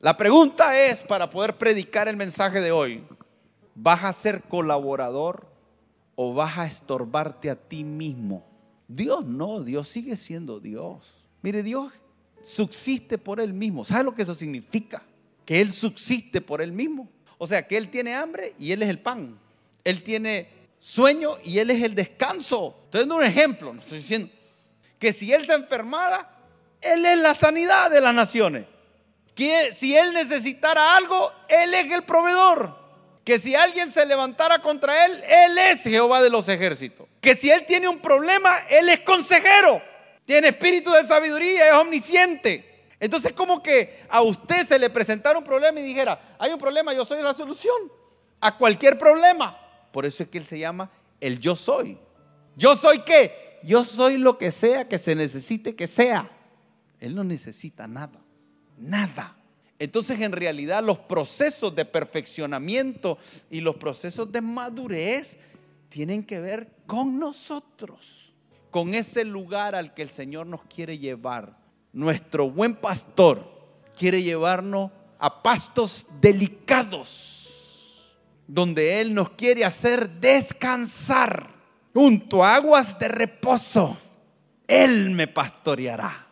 [0.00, 3.02] La pregunta es, para poder predicar el mensaje de hoy,
[3.80, 5.46] ¿Vas a ser colaborador
[6.16, 8.44] o vas a estorbarte a ti mismo?
[8.88, 11.14] Dios no, Dios sigue siendo Dios.
[11.42, 11.92] Mire, Dios
[12.42, 13.84] subsiste por Él mismo.
[13.84, 15.04] ¿Sabe lo que eso significa?
[15.44, 17.08] Que Él subsiste por Él mismo.
[17.38, 19.38] O sea, que Él tiene hambre y Él es el pan.
[19.84, 20.48] Él tiene
[20.80, 22.80] sueño y Él es el descanso.
[22.86, 24.28] Estoy dando un ejemplo, no estoy diciendo
[24.98, 26.28] que si Él se enfermara,
[26.80, 28.66] Él es la sanidad de las naciones.
[29.36, 32.87] Que si Él necesitara algo, Él es el proveedor
[33.28, 37.06] que si alguien se levantara contra él, él es Jehová de los ejércitos.
[37.20, 39.82] Que si él tiene un problema, él es consejero,
[40.24, 42.86] tiene espíritu de sabiduría, es omnisciente.
[42.98, 46.94] Entonces, como que a usted se le presentara un problema y dijera, hay un problema,
[46.94, 47.76] yo soy la solución
[48.40, 49.60] a cualquier problema.
[49.92, 51.98] Por eso es que él se llama el yo soy.
[52.56, 53.60] ¿Yo soy qué?
[53.62, 56.30] Yo soy lo que sea que se necesite que sea.
[56.98, 58.22] Él no necesita nada,
[58.78, 59.36] nada.
[59.78, 63.18] Entonces, en realidad, los procesos de perfeccionamiento
[63.50, 65.38] y los procesos de madurez
[65.88, 68.32] tienen que ver con nosotros,
[68.70, 71.56] con ese lugar al que el Señor nos quiere llevar.
[71.92, 73.58] Nuestro buen pastor
[73.96, 81.50] quiere llevarnos a pastos delicados, donde Él nos quiere hacer descansar
[81.94, 83.96] junto a aguas de reposo.
[84.66, 86.26] Él me pastoreará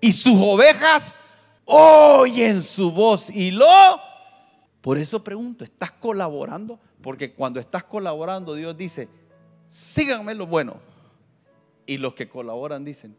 [0.00, 1.18] y sus ovejas
[1.64, 3.66] oyen su voz y lo...
[4.80, 6.78] Por eso pregunto, ¿estás colaborando?
[7.00, 9.08] Porque cuando estás colaborando, Dios dice,
[9.70, 10.76] síganme lo bueno.
[11.86, 13.16] Y los que colaboran dicen,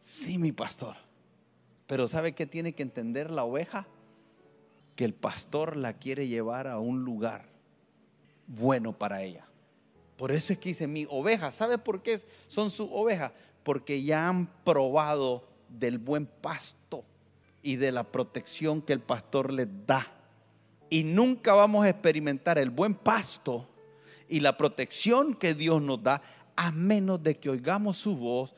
[0.00, 0.96] sí, mi pastor.
[1.86, 3.86] Pero ¿sabe qué tiene que entender la oveja?
[4.94, 7.46] Que el pastor la quiere llevar a un lugar
[8.46, 9.46] bueno para ella.
[10.16, 13.32] Por eso es que dice, mi oveja, ¿sabe por qué son sus ovejas?
[13.62, 17.04] Porque ya han probado del buen pasto
[17.64, 20.06] y de la protección que el pastor les da.
[20.90, 23.66] Y nunca vamos a experimentar el buen pasto
[24.28, 26.22] y la protección que Dios nos da
[26.54, 28.54] a menos de que oigamos su voz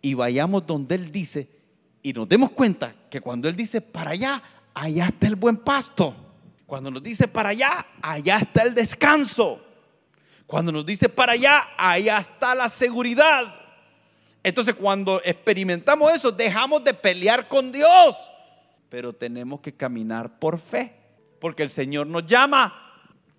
[0.00, 1.50] y vayamos donde Él dice
[2.02, 6.14] y nos demos cuenta que cuando Él dice para allá, allá está el buen pasto.
[6.66, 9.60] Cuando nos dice para allá, allá está el descanso.
[10.46, 13.59] Cuando nos dice para allá, allá está la seguridad.
[14.42, 18.16] Entonces cuando experimentamos eso, dejamos de pelear con Dios.
[18.88, 20.94] Pero tenemos que caminar por fe.
[21.38, 22.74] Porque el Señor nos llama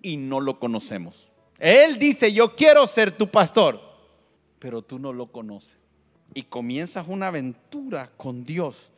[0.00, 1.28] y no lo conocemos.
[1.58, 3.80] Él dice, yo quiero ser tu pastor.
[4.58, 5.76] Pero tú no lo conoces.
[6.34, 8.90] Y comienzas una aventura con Dios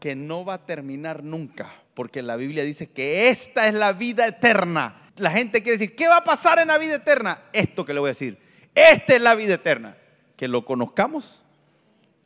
[0.00, 1.72] que no va a terminar nunca.
[1.94, 5.10] Porque la Biblia dice que esta es la vida eterna.
[5.16, 7.42] La gente quiere decir, ¿qué va a pasar en la vida eterna?
[7.52, 8.38] Esto que le voy a decir.
[8.74, 9.96] Esta es la vida eterna.
[10.36, 11.40] Que lo conozcamos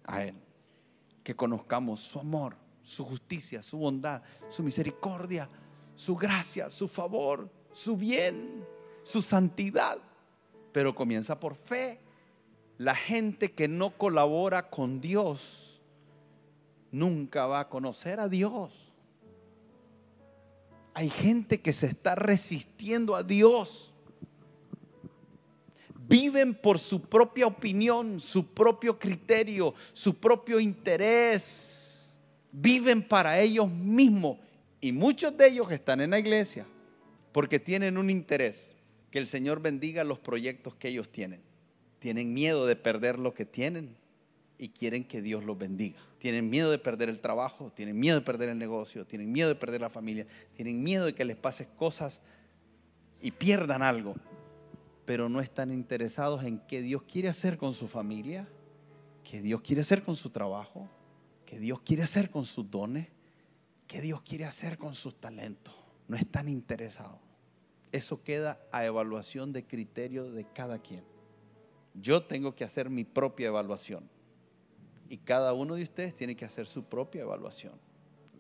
[0.04, 0.36] a Él.
[1.22, 5.48] Que conozcamos su amor, su justicia, su bondad, su misericordia,
[5.96, 8.64] su gracia, su favor, su bien,
[9.02, 9.98] su santidad.
[10.72, 12.00] Pero comienza por fe.
[12.78, 15.80] La gente que no colabora con Dios
[16.90, 18.92] nunca va a conocer a Dios.
[20.92, 23.93] Hay gente que se está resistiendo a Dios
[26.08, 32.12] viven por su propia opinión, su propio criterio, su propio interés.
[32.52, 34.38] Viven para ellos mismos.
[34.80, 36.66] Y muchos de ellos están en la iglesia
[37.32, 38.70] porque tienen un interés.
[39.10, 41.40] Que el Señor bendiga los proyectos que ellos tienen.
[42.00, 43.96] Tienen miedo de perder lo que tienen
[44.58, 45.96] y quieren que Dios los bendiga.
[46.18, 49.54] Tienen miedo de perder el trabajo, tienen miedo de perder el negocio, tienen miedo de
[49.54, 52.20] perder la familia, tienen miedo de que les pase cosas
[53.22, 54.16] y pierdan algo
[55.04, 58.48] pero no están interesados en qué Dios quiere hacer con su familia,
[59.22, 60.88] qué Dios quiere hacer con su trabajo,
[61.44, 63.08] qué Dios quiere hacer con sus dones,
[63.86, 65.74] qué Dios quiere hacer con sus talentos.
[66.08, 67.18] No están interesados.
[67.92, 71.04] Eso queda a evaluación de criterio de cada quien.
[71.94, 74.08] Yo tengo que hacer mi propia evaluación.
[75.08, 77.74] Y cada uno de ustedes tiene que hacer su propia evaluación.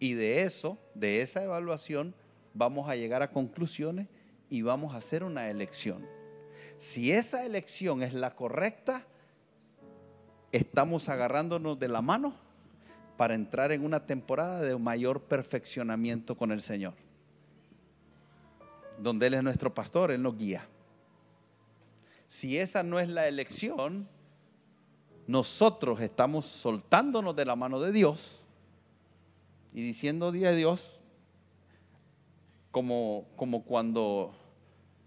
[0.00, 2.14] Y de eso, de esa evaluación,
[2.52, 4.08] vamos a llegar a conclusiones
[4.50, 6.04] y vamos a hacer una elección.
[6.84, 9.06] Si esa elección es la correcta,
[10.52, 12.34] estamos agarrándonos de la mano
[13.16, 16.92] para entrar en una temporada de mayor perfeccionamiento con el Señor.
[18.98, 20.68] Donde Él es nuestro pastor, Él nos guía.
[22.28, 24.06] Si esa no es la elección,
[25.26, 28.42] nosotros estamos soltándonos de la mano de Dios
[29.72, 31.00] y diciendo día de Dios,
[32.70, 34.34] como, como cuando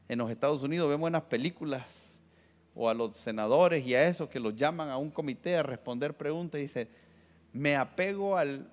[0.09, 1.83] en los Estados Unidos vemos en las películas
[2.75, 6.15] o a los senadores y a esos que los llaman a un comité a responder
[6.15, 6.87] preguntas y dice,
[7.51, 8.69] me apego al,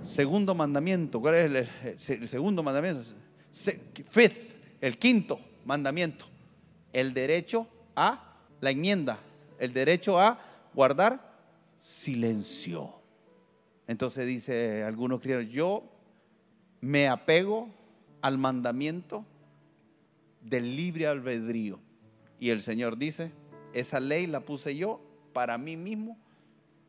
[0.00, 1.20] segundo mandamiento.
[1.20, 3.02] ¿Cuál es el, segundo mandamiento?
[3.52, 6.26] Fifth, el quinto mandamiento.
[6.92, 9.18] El derecho a la enmienda,
[9.58, 10.38] el derecho a
[10.74, 11.36] guardar
[11.80, 12.92] silencio.
[13.86, 15.84] Entonces dice algunos cristianos, yo
[16.80, 17.68] me apego
[18.20, 19.24] al mandamiento
[20.48, 21.80] del libre albedrío.
[22.38, 23.32] Y el Señor dice,
[23.72, 25.00] esa ley la puse yo
[25.32, 26.18] para mí mismo,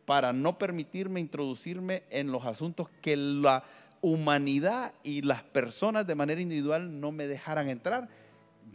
[0.05, 3.63] para no permitirme introducirme en los asuntos que la
[4.01, 8.07] humanidad y las personas de manera individual no me dejaran entrar.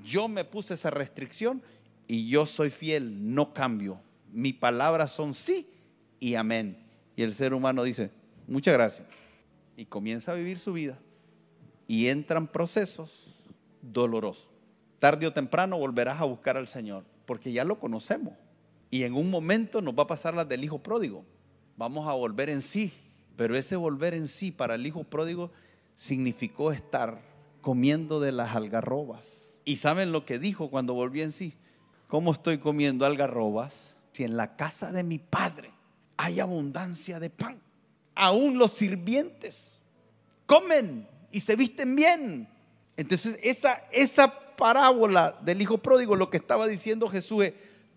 [0.05, 1.62] Yo me puse esa restricción
[2.09, 4.01] y yo soy fiel, no cambio.
[4.33, 5.68] Mis palabras son sí
[6.18, 6.77] y amén.
[7.14, 8.11] Y el ser humano dice,
[8.49, 9.07] muchas gracias.
[9.77, 10.99] Y comienza a vivir su vida.
[11.87, 13.37] Y entran procesos
[13.81, 14.52] dolorosos
[15.03, 18.35] tarde o temprano volverás a buscar al Señor, porque ya lo conocemos.
[18.88, 21.25] Y en un momento nos va a pasar las del hijo pródigo.
[21.77, 22.93] Vamos a volver en sí,
[23.35, 25.51] pero ese volver en sí para el hijo pródigo
[25.97, 27.21] significó estar
[27.62, 29.25] comiendo de las algarrobas.
[29.65, 31.55] ¿Y saben lo que dijo cuando volvió en sí?
[32.07, 35.73] ¿Cómo estoy comiendo algarrobas si en la casa de mi padre
[36.17, 37.61] hay abundancia de pan?
[38.15, 39.81] Aún los sirvientes
[40.47, 42.49] comen y se visten bien.
[42.97, 47.55] Entonces esa, esa parábola del hijo pródigo lo que estaba diciendo Jesús es,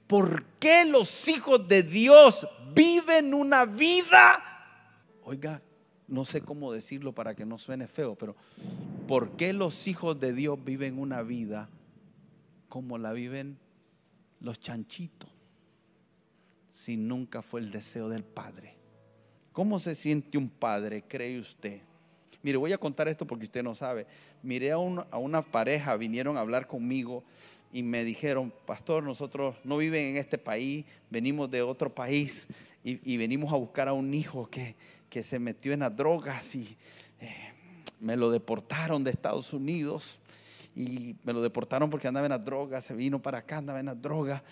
[0.08, 4.42] ¿por qué los hijos de Dios viven una vida?
[5.24, 5.62] Oiga,
[6.08, 8.36] no sé cómo decirlo para que no suene feo, pero
[9.08, 11.70] ¿por qué los hijos de Dios viven una vida
[12.68, 13.60] como la viven
[14.40, 15.30] los chanchitos?
[16.72, 18.76] Si nunca fue el deseo del Padre.
[19.52, 21.82] ¿Cómo se siente un padre, cree usted?
[22.46, 24.06] Mire, voy a contar esto porque usted no sabe.
[24.44, 27.24] Miré a, una pareja, vinieron a hablar conmigo
[27.74, 32.46] y me dijeron, pastor, nosotros no viven en este país, venimos de otro país
[32.84, 34.76] y, venimos a buscar a un hijo que,
[35.24, 36.78] se metió en las drogas y
[37.20, 37.34] eh,
[38.00, 40.20] me lo deportaron de Estados Unidos
[40.76, 43.88] y me lo deportaron porque andaba en las drogas, se vino para acá, andaba en
[43.88, 44.44] las drogas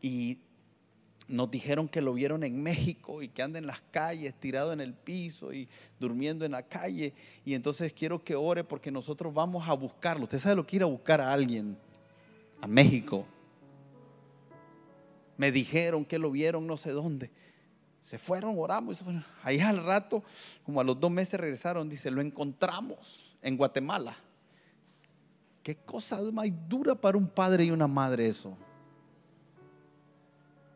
[0.00, 0.38] y
[1.32, 4.82] nos dijeron que lo vieron en México y que anda en las calles, tirado en
[4.82, 5.66] el piso y
[5.98, 7.14] durmiendo en la calle.
[7.46, 10.24] Y entonces quiero que ore porque nosotros vamos a buscarlo.
[10.24, 11.78] Usted sabe lo que ir a buscar a alguien,
[12.60, 13.24] a México.
[15.38, 17.30] Me dijeron que lo vieron no sé dónde.
[18.02, 19.02] Se fueron, oramos.
[19.42, 20.22] Ahí al rato,
[20.64, 24.18] como a los dos meses regresaron, dice, lo encontramos en Guatemala.
[25.62, 28.54] Qué cosa más dura para un padre y una madre eso.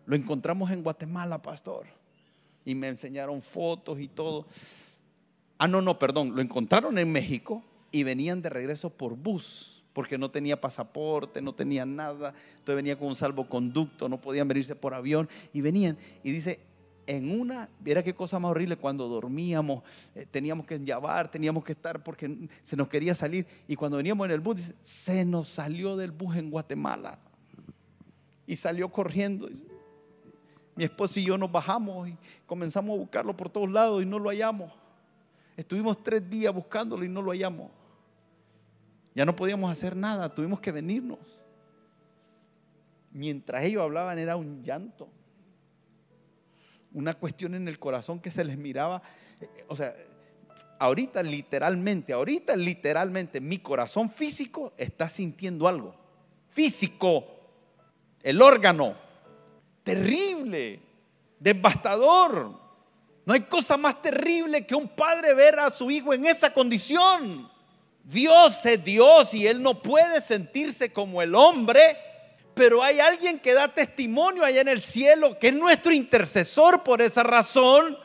[0.06, 1.86] Lo encontramos en Guatemala, pastor.
[2.64, 4.46] Y me enseñaron fotos y todo.
[5.58, 6.34] Ah, no, no, perdón.
[6.34, 11.54] Lo encontraron en México y venían de regreso por bus, porque no tenía pasaporte, no
[11.54, 12.34] tenían nada.
[12.58, 15.28] Entonces venía con un salvoconducto, no podían venirse por avión.
[15.52, 15.98] Y venían.
[16.22, 16.60] Y dice,
[17.06, 19.82] en una, viera qué cosa más horrible cuando dormíamos,
[20.14, 23.46] eh, teníamos que llevar, teníamos que estar porque se nos quería salir.
[23.66, 27.18] Y cuando veníamos en el bus, dice, se nos salió del bus en Guatemala.
[28.46, 29.48] Y salió corriendo.
[30.76, 34.18] Mi esposo y yo nos bajamos y comenzamos a buscarlo por todos lados y no
[34.18, 34.70] lo hallamos.
[35.56, 37.70] Estuvimos tres días buscándolo y no lo hallamos.
[39.14, 41.18] Ya no podíamos hacer nada, tuvimos que venirnos.
[43.10, 45.08] Mientras ellos hablaban era un llanto.
[46.92, 49.00] Una cuestión en el corazón que se les miraba.
[49.68, 49.96] O sea,
[50.78, 55.94] ahorita literalmente, ahorita literalmente mi corazón físico está sintiendo algo.
[56.50, 57.24] Físico.
[58.22, 59.05] El órgano
[59.86, 60.80] terrible,
[61.38, 62.50] devastador.
[63.24, 67.48] No hay cosa más terrible que un padre ver a su hijo en esa condición.
[68.02, 71.96] Dios es Dios y Él no puede sentirse como el hombre,
[72.54, 77.00] pero hay alguien que da testimonio allá en el cielo, que es nuestro intercesor por
[77.00, 77.96] esa razón,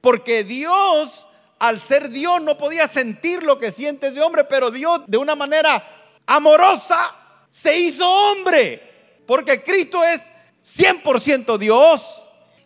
[0.00, 1.26] porque Dios,
[1.58, 5.34] al ser Dios, no podía sentir lo que siente ese hombre, pero Dios de una
[5.34, 5.84] manera
[6.26, 7.12] amorosa
[7.50, 10.33] se hizo hombre, porque Cristo es
[10.64, 12.22] 100% Dios.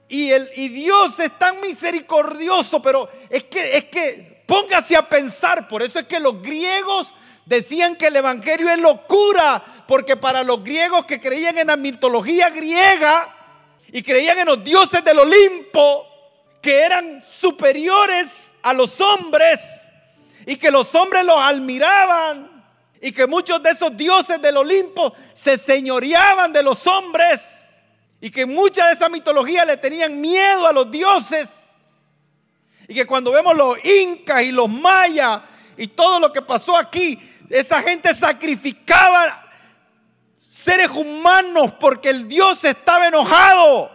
[0.09, 5.69] Y, el, y Dios es tan misericordioso, pero es que, es que póngase a pensar,
[5.69, 7.13] por eso es que los griegos
[7.45, 12.49] decían que el Evangelio es locura, porque para los griegos que creían en la mitología
[12.49, 13.35] griega
[13.93, 16.07] y creían en los dioses del Olimpo,
[16.63, 19.61] que eran superiores a los hombres
[20.47, 22.65] y que los hombres los admiraban
[23.01, 27.58] y que muchos de esos dioses del Olimpo se señoreaban de los hombres
[28.21, 31.49] y que mucha de esa mitología le tenían miedo a los dioses.
[32.89, 35.43] Y que cuando vemos los incas y los mayas
[35.77, 39.45] y todo lo que pasó aquí, esa gente sacrificaba
[40.39, 43.91] seres humanos porque el Dios estaba enojado.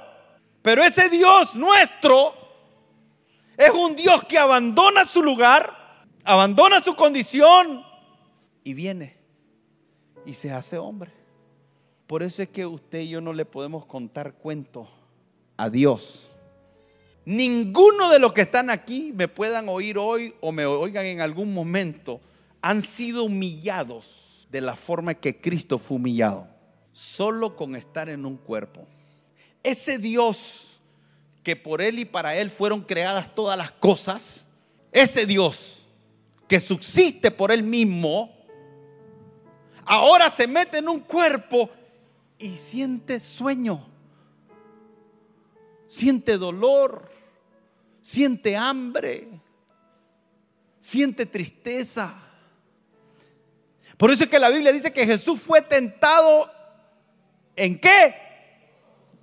[0.61, 2.33] Pero ese Dios nuestro
[3.57, 7.85] es un Dios que abandona su lugar, abandona su condición
[8.63, 9.17] y viene
[10.25, 11.22] y se hace hombre.
[12.13, 14.87] Por eso es que usted y yo no le podemos contar cuento
[15.57, 16.29] a Dios.
[17.25, 21.51] Ninguno de los que están aquí me puedan oír hoy o me oigan en algún
[21.51, 22.21] momento
[22.61, 26.47] han sido humillados de la forma que Cristo fue humillado.
[26.91, 28.85] Solo con estar en un cuerpo.
[29.63, 30.79] Ese Dios
[31.41, 34.47] que por Él y para Él fueron creadas todas las cosas,
[34.91, 35.83] ese Dios
[36.47, 38.31] que subsiste por Él mismo,
[39.83, 41.71] ahora se mete en un cuerpo
[42.43, 43.87] y siente sueño,
[45.87, 47.09] siente dolor,
[48.01, 49.29] siente hambre,
[50.77, 52.15] siente tristeza.
[53.95, 56.51] Por eso es que la Biblia dice que Jesús fue tentado
[57.55, 58.13] en qué?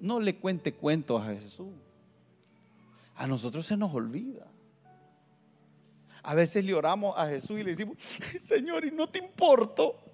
[0.00, 1.74] No le cuente cuentos a Jesús.
[3.16, 4.46] A nosotros se nos olvida.
[6.22, 7.98] A veces le oramos a Jesús y le decimos,
[8.42, 10.09] Señor, y no te importo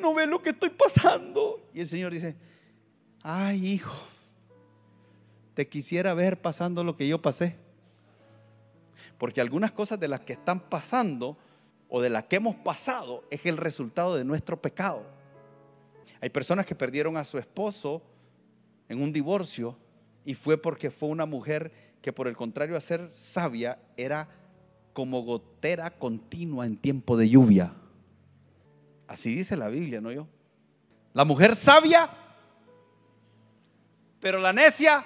[0.00, 1.60] no ve lo que estoy pasando.
[1.72, 2.36] Y el Señor dice,
[3.22, 4.06] ay hijo,
[5.54, 7.56] te quisiera ver pasando lo que yo pasé.
[9.18, 11.36] Porque algunas cosas de las que están pasando
[11.88, 15.04] o de las que hemos pasado es el resultado de nuestro pecado.
[16.20, 18.02] Hay personas que perdieron a su esposo
[18.88, 19.76] en un divorcio
[20.24, 24.28] y fue porque fue una mujer que por el contrario a ser sabia era
[24.92, 27.72] como gotera continua en tiempo de lluvia.
[29.12, 30.26] Así dice la Biblia, no yo.
[31.12, 32.08] La mujer sabia,
[34.20, 35.04] pero la necia,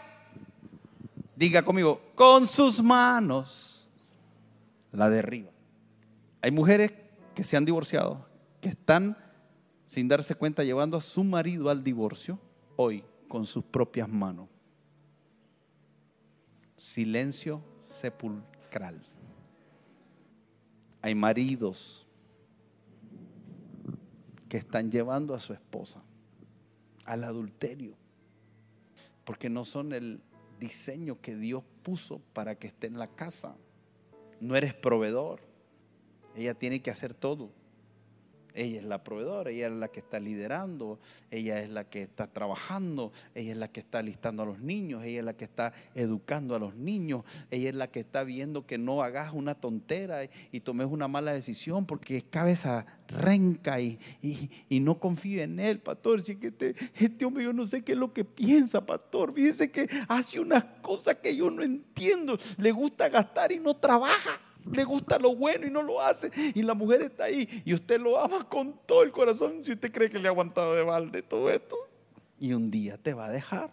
[1.35, 3.91] diga conmigo, con sus manos
[4.93, 5.51] la derriba.
[6.41, 6.93] Hay mujeres
[7.35, 8.25] que se han divorciado,
[8.61, 9.17] que están
[9.87, 12.39] sin darse cuenta llevando a su marido al divorcio
[12.77, 14.49] hoy con sus propias manos.
[16.77, 19.03] Silencio sepulcral.
[21.03, 22.06] Hay maridos
[24.59, 26.03] están llevando a su esposa
[27.05, 27.97] al adulterio.
[29.25, 30.21] porque no son el
[30.61, 33.57] diseño que Dios puso para que esté en la casa.
[34.41, 35.41] No eres proveedor.
[36.37, 37.51] Ella tiene que hacer todo.
[38.57, 40.99] Ella es la proveedora, ella es la que está liderando,
[41.31, 45.05] ella es la que está trabajando, ella es la que está listando a los niños,
[45.05, 48.67] ella es la que está educando a los niños, ella es la que está viendo
[48.67, 54.01] que no hagas una tontera y, tomes una mala decisión porque es cabeza renca y,
[54.23, 56.25] y, no confíe en él, pastor.
[56.27, 59.35] Este, este, hombre yo no sé qué es lo que piensa, pastor.
[59.35, 62.39] Fíjese que hace unas cosas que yo no entiendo.
[62.57, 64.41] Le gusta gastar y no trabaja
[64.73, 66.31] le gusta lo bueno y no lo hace.
[66.55, 69.63] Y la mujer está ahí y usted lo ama con todo el corazón.
[69.65, 71.77] Si usted cree que le ha aguantado de balde todo esto.
[72.39, 73.71] Y un día te va a dejar.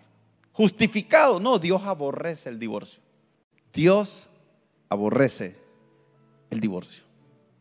[0.52, 1.40] Justificado.
[1.40, 3.02] No, Dios aborrece el divorcio.
[3.74, 4.30] Dios
[4.90, 5.56] aborrece
[6.50, 7.04] el divorcio.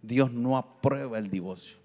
[0.03, 1.79] Dios no aprueba el divorcio.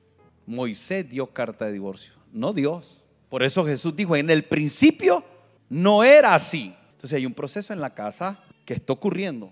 [0.46, 3.04] Moisés dio carta de divorcio, no Dios.
[3.30, 5.24] Por eso Jesús dijo, en el principio
[5.70, 6.74] no era así.
[6.94, 9.52] Entonces hay un proceso en la casa que está ocurriendo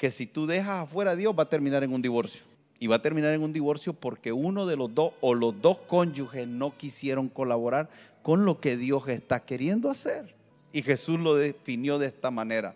[0.00, 2.42] que si tú dejas afuera a Dios va a terminar en un divorcio.
[2.78, 5.76] Y va a terminar en un divorcio porque uno de los dos o los dos
[5.86, 7.90] cónyuges no quisieron colaborar
[8.22, 10.34] con lo que Dios está queriendo hacer.
[10.72, 12.74] Y Jesús lo definió de esta manera.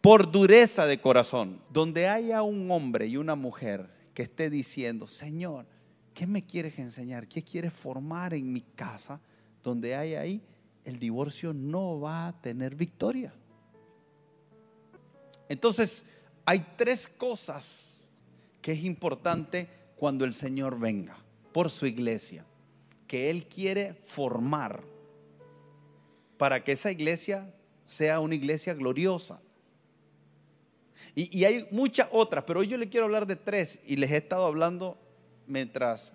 [0.00, 5.64] Por dureza de corazón, donde haya un hombre y una mujer que esté diciendo, Señor,
[6.12, 7.28] ¿qué me quieres enseñar?
[7.28, 9.20] ¿Qué quieres formar en mi casa?
[9.62, 10.42] Donde haya ahí,
[10.84, 13.32] el divorcio no va a tener victoria.
[15.48, 16.04] Entonces,
[16.48, 17.90] hay tres cosas
[18.62, 21.14] que es importante cuando el Señor venga
[21.52, 22.42] por su iglesia,
[23.06, 24.82] que Él quiere formar
[26.38, 27.52] para que esa iglesia
[27.84, 29.42] sea una iglesia gloriosa.
[31.14, 34.16] Y, hay muchas otras, pero hoy yo le quiero hablar de tres y les he
[34.16, 34.96] estado hablando
[35.46, 36.14] mientras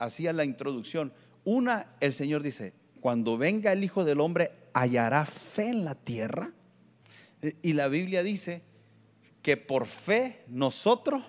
[0.00, 1.12] hacía la introducción.
[1.44, 6.50] Una, el Señor dice, cuando venga el Hijo del Hombre, hallará fe en la tierra.
[7.62, 8.71] Y la Biblia dice
[9.42, 11.22] que por fe nosotros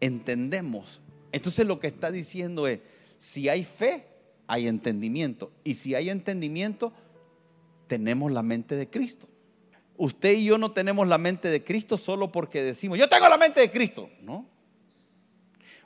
[0.00, 1.00] entendemos.
[1.32, 2.80] Entonces lo que está diciendo es,
[3.18, 4.06] si hay fe,
[4.46, 5.50] hay entendimiento.
[5.64, 6.92] Y si hay entendimiento,
[7.88, 9.28] tenemos la mente de Cristo.
[9.96, 13.36] Usted y yo no tenemos la mente de Cristo solo porque decimos, yo tengo la
[13.36, 14.08] mente de Cristo.
[14.22, 14.46] No.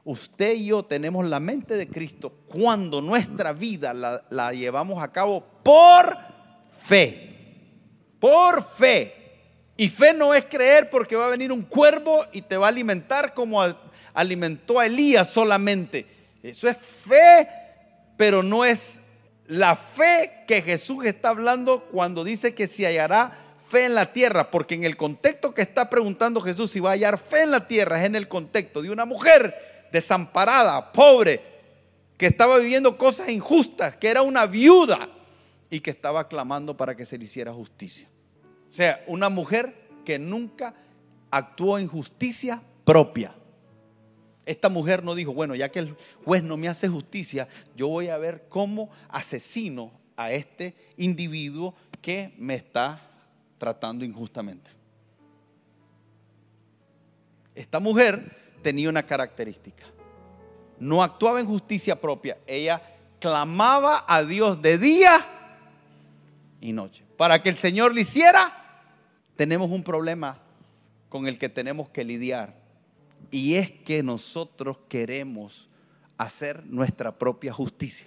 [0.05, 5.11] Usted y yo tenemos la mente de Cristo cuando nuestra vida la, la llevamos a
[5.11, 6.15] cabo por
[6.83, 7.31] fe.
[8.19, 9.22] Por fe.
[9.77, 12.69] Y fe no es creer porque va a venir un cuervo y te va a
[12.69, 13.63] alimentar como
[14.15, 16.07] alimentó a Elías solamente.
[16.43, 17.49] Eso es fe,
[18.17, 19.01] pero no es
[19.47, 24.51] la fe que Jesús está hablando cuando dice que se hallará fe en la tierra,
[24.51, 27.67] porque en el contexto que está preguntando Jesús si va a hallar fe en la
[27.67, 31.41] tierra es en el contexto de una mujer desamparada, pobre,
[32.19, 35.09] que estaba viviendo cosas injustas, que era una viuda
[35.71, 38.09] y que estaba clamando para que se le hiciera justicia.
[38.73, 40.75] O sea, una mujer que nunca
[41.31, 43.35] actuó en justicia propia.
[44.47, 47.47] Esta mujer no dijo, bueno, ya que el juez no me hace justicia,
[47.77, 52.99] yo voy a ver cómo asesino a este individuo que me está
[53.59, 54.71] tratando injustamente.
[57.55, 59.85] Esta mujer tenía una característica.
[60.81, 62.39] No actuaba en justicia propia.
[62.47, 62.81] Ella
[63.21, 65.27] clamaba a Dios de día
[66.59, 68.62] y noche para que el Señor le hiciera
[69.37, 70.39] tenemos un problema
[71.09, 72.55] con el que tenemos que lidiar
[73.31, 75.69] y es que nosotros queremos
[76.19, 78.07] hacer nuestra propia justicia.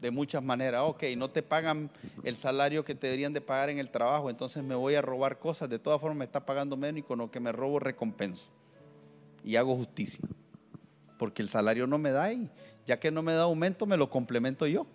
[0.00, 1.90] De muchas maneras, ok, no te pagan
[2.24, 5.38] el salario que te deberían de pagar en el trabajo, entonces me voy a robar
[5.38, 8.48] cosas, de todas formas me está pagando menos y con lo que me robo recompenso.
[9.44, 10.26] Y hago justicia.
[11.18, 12.48] Porque el salario no me da y
[12.86, 14.86] ya que no me da aumento, me lo complemento yo.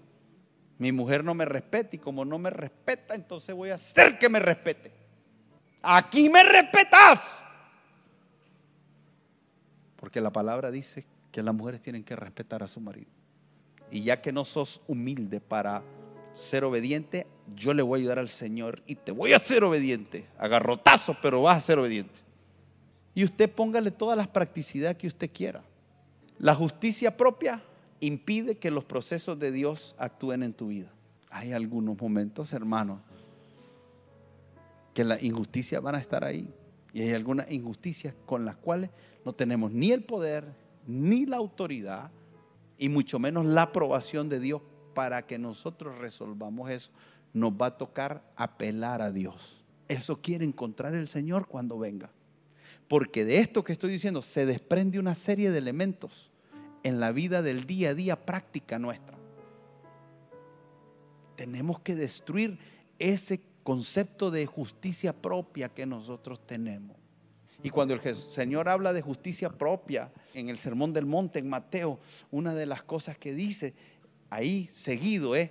[0.80, 4.28] Mi mujer no me respeta y como no me respeta, entonces voy a hacer que
[4.28, 5.05] me respete
[5.86, 7.44] aquí me respetas.
[9.96, 13.10] Porque la palabra dice que las mujeres tienen que respetar a su marido.
[13.92, 15.84] Y ya que no sos humilde para
[16.36, 20.28] ser obediente, yo le voy a ayudar al Señor y te voy a ser obediente.
[20.38, 22.20] Agarrotazo, pero vas a ser obediente.
[23.14, 25.64] Y usted póngale todas las practicidades que usted quiera.
[26.38, 27.62] La justicia propia
[28.02, 30.90] impide que los procesos de Dios actúen en tu vida.
[31.30, 33.00] Hay algunos momentos, hermanos,
[34.96, 36.50] que las injusticias van a estar ahí.
[36.94, 38.90] Y hay algunas injusticias con las cuales
[39.26, 40.46] no tenemos ni el poder,
[40.88, 42.10] ni la autoridad,
[42.78, 44.62] y mucho menos la aprobación de Dios
[44.94, 46.92] para que nosotros resolvamos eso.
[47.34, 49.62] Nos va a tocar apelar a Dios.
[49.90, 52.10] Eso quiere encontrar el Señor cuando venga.
[52.88, 56.32] Porque de esto que estoy diciendo se desprende una serie de elementos
[56.84, 59.18] en la vida del día a día práctica nuestra.
[61.36, 62.58] Tenemos que destruir
[62.98, 66.96] ese concepto de justicia propia que nosotros tenemos.
[67.64, 72.00] Y cuando el Señor habla de justicia propia en el Sermón del Monte, en Mateo,
[72.30, 73.74] una de las cosas que dice
[74.30, 75.50] ahí seguido es,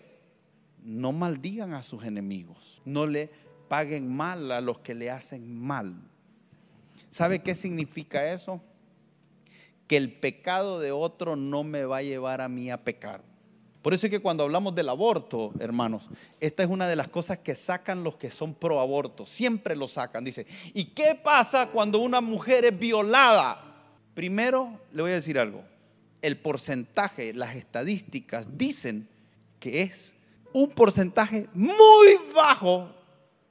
[0.85, 3.31] no maldigan a sus enemigos, no le
[3.69, 5.97] paguen mal a los que le hacen mal.
[7.11, 8.63] ¿Sabe qué significa eso?
[9.89, 13.25] Que el pecado de otro no me va a llevar a mí a pecar.
[13.85, 16.09] Por eso es que cuando hablamos del aborto, hermanos,
[16.41, 19.27] esta es una de las cosas que sacan los que son pro aborto.
[19.27, 20.25] Siempre lo sacan.
[20.25, 23.63] Dice, ¿y qué pasa cuando una mujer es violada?
[24.15, 25.63] Primero, le voy a decir algo.
[26.23, 29.07] El porcentaje, las estadísticas dicen
[29.61, 30.17] que es
[30.55, 32.89] un porcentaje muy bajo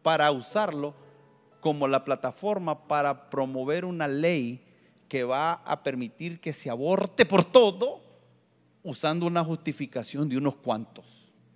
[0.01, 0.95] para usarlo
[1.59, 4.65] como la plataforma para promover una ley
[5.07, 8.02] que va a permitir que se aborte por todo
[8.83, 11.05] usando una justificación de unos cuantos.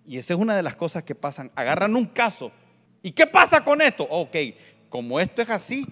[0.05, 1.51] Y esa es una de las cosas que pasan.
[1.55, 2.51] Agarran un caso.
[3.03, 4.07] ¿Y qué pasa con esto?
[4.09, 4.35] Ok,
[4.89, 5.85] como esto es así,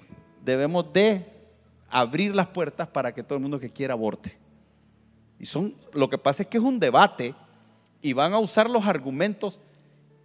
[0.43, 1.25] debemos de
[1.89, 4.37] abrir las puertas para que todo el mundo que quiera aborte.
[5.39, 7.35] Y son, lo que pasa es que es un debate
[8.01, 9.59] y van a usar los argumentos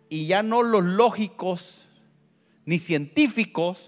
[0.08, 1.84] y ya no los lógicos
[2.64, 3.78] ni científicos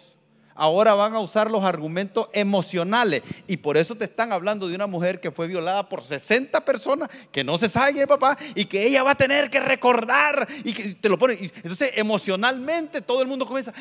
[0.55, 3.23] ahora van a usar los argumentos emocionales.
[3.47, 7.11] Y por eso te están hablando de una mujer que fue violada por 60 personas,
[7.31, 10.95] que no se sabe, papá, y que ella va a tener que recordar, y que
[10.95, 11.39] te lo ponen.
[11.41, 13.73] Entonces, emocionalmente todo el mundo comienza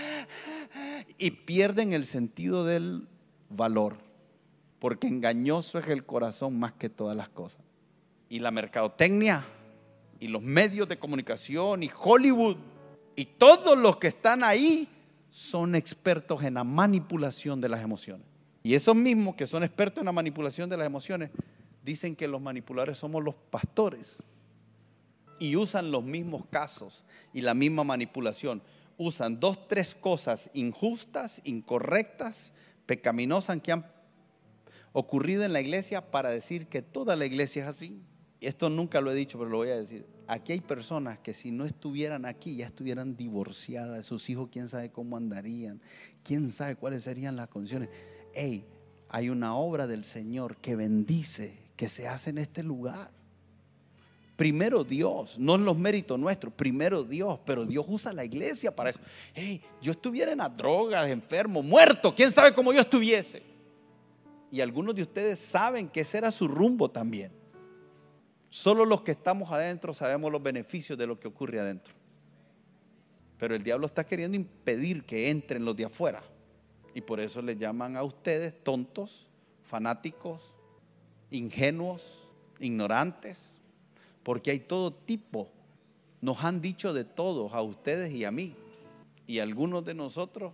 [1.18, 3.08] y pierden el sentido del
[3.50, 3.98] valor,
[4.80, 7.62] porque engañoso es el corazón más que todas las cosas.
[8.30, 9.46] Y la mercadotecnia,
[10.20, 12.58] y los medios de comunicación, y Hollywood,
[13.16, 14.88] y todos los que están ahí,
[15.32, 18.28] son expertos en la manipulación de las emociones.
[18.62, 21.32] Y esos mismos que son expertos en la manipulación de las emociones
[21.84, 24.18] dicen que los manipuladores somos los pastores
[25.40, 27.04] y usan los mismos casos
[27.34, 28.62] y la misma manipulación.
[28.98, 32.52] Usan dos, tres cosas injustas, incorrectas,
[32.86, 33.88] pecaminosas que han
[34.92, 38.02] ocurrido en la iglesia para decir que toda la iglesia es así.
[38.42, 40.06] Esto nunca lo he dicho, pero lo voy a decir.
[40.32, 44.90] Aquí hay personas que si no estuvieran aquí ya estuvieran divorciadas sus hijos, quién sabe
[44.90, 45.82] cómo andarían,
[46.24, 47.90] quién sabe cuáles serían las condiciones.
[48.34, 48.66] Hey,
[49.10, 53.12] hay una obra del Señor que bendice, que se hace en este lugar.
[54.38, 58.92] Primero Dios, no es los méritos nuestros, primero Dios, pero Dios usa la iglesia para
[58.92, 59.02] eso.
[59.34, 63.44] Hey, yo estuviera en las drogas, enfermo, muerto, quién sabe cómo yo estuviese.
[64.50, 67.41] Y algunos de ustedes saben que ese era su rumbo también.
[68.52, 71.94] Solo los que estamos adentro sabemos los beneficios de lo que ocurre adentro.
[73.40, 76.22] Pero el diablo está queriendo impedir que entren los de afuera.
[76.94, 79.26] Y por eso le llaman a ustedes tontos,
[79.64, 80.54] fanáticos,
[81.32, 82.28] ingenuos,
[82.60, 83.62] ignorantes.
[84.22, 85.50] Porque hay todo tipo.
[86.20, 88.54] Nos han dicho de todos, a ustedes y a mí.
[89.28, 90.52] Y algunos de nosotros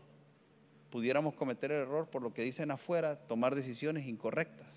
[0.91, 4.67] pudiéramos cometer el error por lo que dicen afuera, tomar decisiones incorrectas.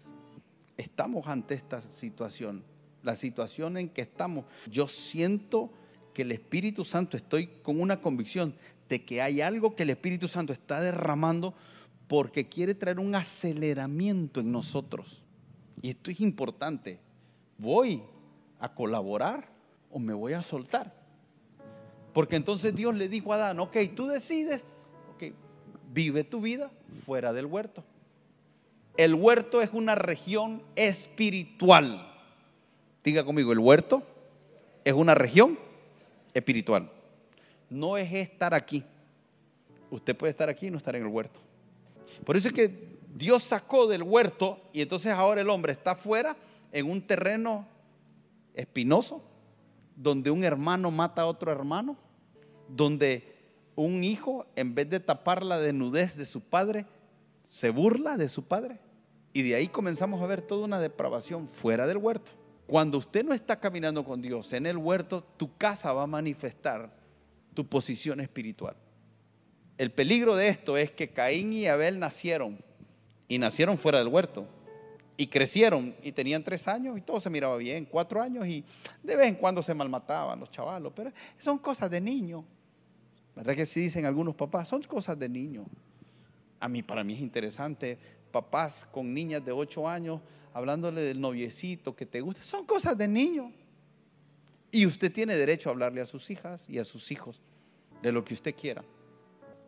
[0.79, 2.65] Estamos ante esta situación
[3.03, 5.71] la situación en que estamos, yo siento
[6.15, 8.55] que el Espíritu Santo, estoy con una convicción
[8.89, 11.55] de que hay algo que el Espíritu Santo está derramando
[12.09, 15.23] porque quiere traer un aceleramiento en nosotros.
[15.81, 16.99] Y esto es importante.
[17.57, 18.03] ¿Voy
[18.59, 19.49] a colaborar
[19.91, 20.93] o me voy a soltar?
[22.13, 24.65] Porque entonces Dios le dijo a Adán, ok, tú decides,
[25.15, 25.33] ok,
[25.93, 26.71] vive tu vida
[27.07, 27.85] fuera del huerto.
[28.97, 32.10] El huerto es una región espiritual.
[33.03, 34.03] Diga conmigo, el huerto
[34.85, 35.59] es una región
[36.35, 36.91] espiritual.
[37.69, 38.85] No es estar aquí.
[39.91, 41.41] Usted puede estar aquí y no estar en el huerto.
[42.25, 46.37] Por eso es que Dios sacó del huerto y entonces ahora el hombre está fuera
[46.73, 47.67] en un terreno
[48.55, 49.23] espinoso,
[49.97, 51.97] donde un hermano mata a otro hermano,
[52.69, 53.35] donde
[53.77, 56.87] un hijo, en vez de tapar la desnudez de su padre,
[57.49, 58.79] se burla de su padre.
[59.33, 62.31] Y de ahí comenzamos a ver toda una depravación fuera del huerto.
[62.71, 66.89] Cuando usted no está caminando con Dios en el huerto, tu casa va a manifestar
[67.53, 68.77] tu posición espiritual.
[69.77, 72.59] El peligro de esto es que Caín y Abel nacieron
[73.27, 74.47] y nacieron fuera del huerto
[75.17, 78.65] y crecieron y tenían tres años y todo se miraba bien, cuatro años y
[79.03, 81.11] de vez en cuando se malmataban los chavalos, pero
[81.41, 82.45] son cosas de niño.
[83.35, 84.69] ¿Verdad que sí dicen algunos papás?
[84.69, 85.65] Son cosas de niño.
[86.61, 87.99] A mí, para mí es interesante,
[88.31, 90.21] papás con niñas de ocho años
[90.53, 93.53] hablándole del noviecito que te gusta, son cosas de niño.
[94.73, 97.41] Y usted tiene derecho a hablarle a sus hijas y a sus hijos
[98.03, 98.85] de lo que usted quiera.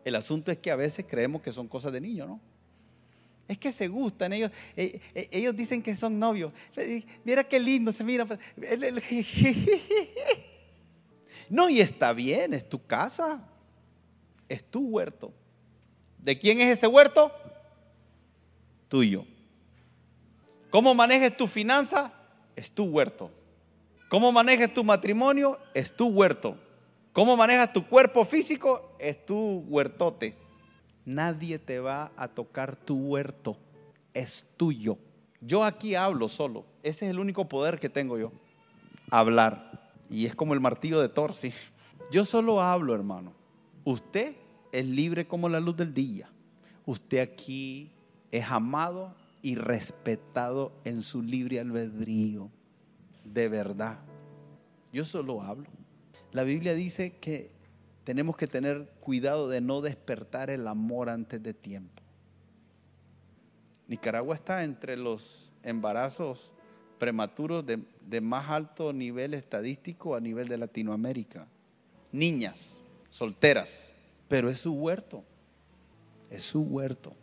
[0.05, 2.39] El asunto es que a veces creemos que son cosas de niño, ¿no?
[3.47, 6.53] Es que se gustan, ellos, eh, eh, ellos dicen que son novios.
[7.25, 8.25] Mira qué lindo se mira.
[11.49, 13.45] No, y está bien, es tu casa,
[14.47, 15.33] es tu huerto.
[16.17, 17.31] ¿De quién es ese huerto?
[18.87, 19.25] Tuyo.
[20.73, 22.11] ¿Cómo manejes tu finanza?
[22.55, 23.29] Es tu huerto.
[24.09, 25.59] ¿Cómo manejes tu matrimonio?
[25.75, 26.57] Es tu huerto.
[27.11, 28.95] ¿Cómo manejas tu cuerpo físico?
[28.97, 30.35] Es tu huertote.
[31.05, 33.55] Nadie te va a tocar tu huerto.
[34.15, 34.97] Es tuyo.
[35.41, 36.65] Yo aquí hablo solo.
[36.81, 38.31] Ese es el único poder que tengo yo.
[39.11, 39.91] Hablar.
[40.09, 41.53] Y es como el martillo de Thor, sí.
[42.11, 43.31] Yo solo hablo, hermano.
[43.83, 44.33] Usted
[44.71, 46.31] es libre como la luz del día.
[46.87, 47.91] Usted aquí
[48.31, 49.13] es amado
[49.43, 52.49] y respetado en su libre albedrío.
[53.23, 53.99] De verdad.
[54.91, 55.69] Yo solo hablo.
[56.31, 57.51] La Biblia dice que
[58.05, 62.01] tenemos que tener cuidado de no despertar el amor antes de tiempo.
[63.87, 66.51] Nicaragua está entre los embarazos
[66.97, 71.47] prematuros de, más alto nivel estadístico a nivel de Latinoamérica.
[72.13, 73.89] Niñas, solteras,
[74.29, 75.23] pero es su huerto,
[76.29, 77.13] es su huerto.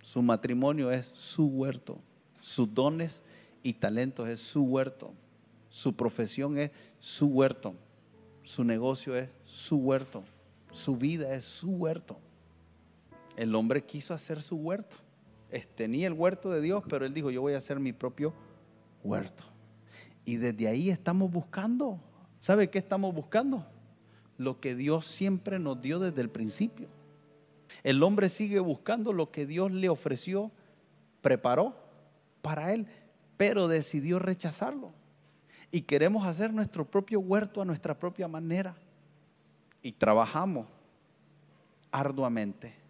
[0.00, 1.98] Su matrimonio es su huerto,
[2.40, 3.22] sus dones
[3.62, 5.12] y talentos es su huerto,
[5.68, 7.74] su profesión es su huerto,
[8.42, 10.24] su negocio es su huerto,
[10.72, 12.18] su vida es su huerto.
[13.36, 14.96] El hombre quiso hacer su huerto
[15.58, 18.32] tenía el huerto de Dios, pero él dijo, yo voy a hacer mi propio
[19.02, 19.42] huerto.
[20.24, 21.98] Y desde ahí estamos buscando.
[22.40, 23.66] ¿Sabe qué estamos buscando?
[24.38, 26.88] Lo que Dios siempre nos dio desde el principio.
[27.82, 30.50] El hombre sigue buscando lo que Dios le ofreció,
[31.20, 31.76] preparó
[32.42, 32.86] para él,
[33.36, 34.92] pero decidió rechazarlo.
[35.70, 38.76] Y queremos hacer nuestro propio huerto a nuestra propia manera.
[39.82, 40.66] Y trabajamos
[41.90, 42.80] arduamente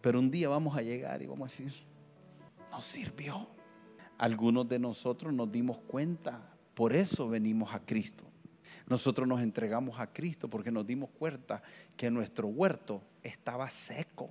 [0.00, 1.72] pero un día vamos a llegar y vamos a decir,
[2.70, 3.48] no sirvió.
[4.18, 6.40] Algunos de nosotros nos dimos cuenta,
[6.74, 8.24] por eso venimos a Cristo.
[8.86, 11.62] Nosotros nos entregamos a Cristo porque nos dimos cuenta
[11.96, 14.30] que nuestro huerto estaba seco.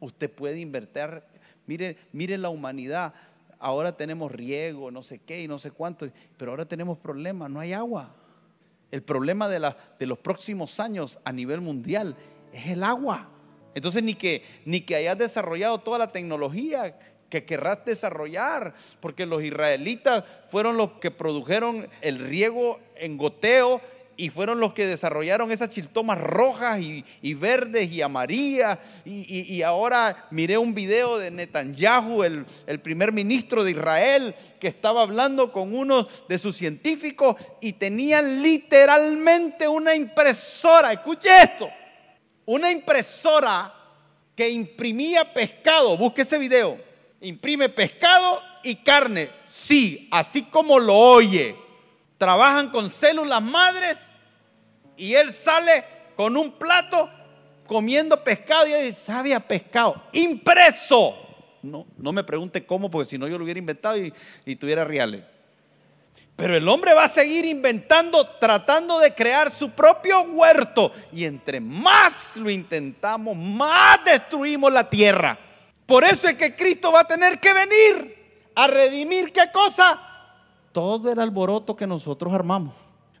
[0.00, 1.22] Usted puede invertir,
[1.66, 3.14] mire, mire la humanidad.
[3.58, 7.60] Ahora tenemos riego, no sé qué y no sé cuánto, pero ahora tenemos problemas, no
[7.60, 8.14] hay agua.
[8.90, 12.16] El problema de, de los próximos años a nivel mundial
[12.52, 13.28] es el agua.
[13.74, 16.98] Entonces ni que, ni que hayas desarrollado toda la tecnología
[17.30, 23.80] que querrás desarrollar, porque los israelitas fueron los que produjeron el riego en goteo
[24.16, 28.78] y fueron los que desarrollaron esas chiltomas rojas y, verdes y amarillas.
[29.04, 35.02] Y, ahora miré un video de Netanyahu, el, el primer ministro de Israel, que estaba
[35.02, 40.92] hablando con uno de sus científicos y tenían literalmente una impresora.
[40.92, 41.68] Escuche esto
[42.46, 43.72] una impresora
[44.34, 46.78] que imprimía pescado, busque ese video,
[47.20, 51.56] imprime pescado y carne, sí, así como lo oye.
[52.22, 53.98] Trabajan con células madres
[54.96, 55.82] y él sale
[56.14, 57.10] con un plato
[57.66, 61.16] comiendo pescado y dice, sabe a pescado, impreso.
[61.62, 64.14] No, no me pregunte cómo, porque si no yo lo hubiera inventado y,
[64.46, 65.24] y tuviera reales.
[66.36, 70.92] Pero el hombre va a seguir inventando, tratando de crear su propio huerto.
[71.12, 75.36] Y entre más lo intentamos, más destruimos la tierra.
[75.84, 80.11] Por eso es que Cristo va a tener que venir a redimir qué cosa?
[80.72, 82.74] Todo el alboroto que nosotros armamos.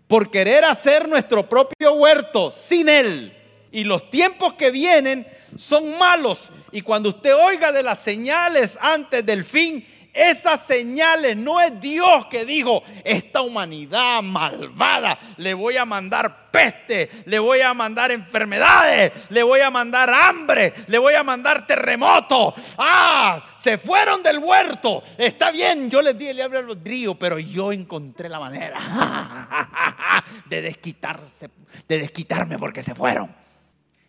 [0.08, 3.36] Por querer hacer nuestro propio huerto sin Él.
[3.70, 5.26] Y los tiempos que vienen
[5.56, 6.50] son malos.
[6.70, 12.26] Y cuando usted oiga de las señales antes del fin, esas señales no es Dios
[12.26, 19.12] que dijo, esta humanidad malvada, le voy a mandar peste, le voy a mandar enfermedades,
[19.30, 22.54] le voy a mandar hambre, le voy a mandar terremoto.
[22.76, 25.02] Ah, se fueron del huerto.
[25.16, 31.48] Está bien, yo les di el libre albedrío, pero yo encontré la manera de desquitarse,
[31.88, 33.34] de desquitarme porque se fueron.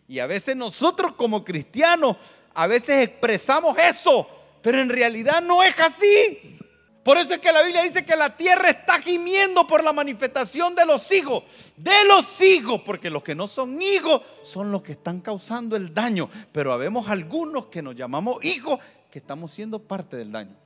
[0.06, 2.18] Y a veces nosotros como cristianos,
[2.52, 4.28] a veces expresamos eso
[4.64, 6.58] pero en realidad no es así.
[7.02, 10.74] Por eso es que la Biblia dice que la tierra está gimiendo por la manifestación
[10.74, 11.44] de los hijos.
[11.76, 15.92] De los hijos, porque los que no son hijos son los que están causando el
[15.92, 16.30] daño.
[16.50, 20.56] Pero habemos algunos que nos llamamos hijos que estamos siendo parte del daño.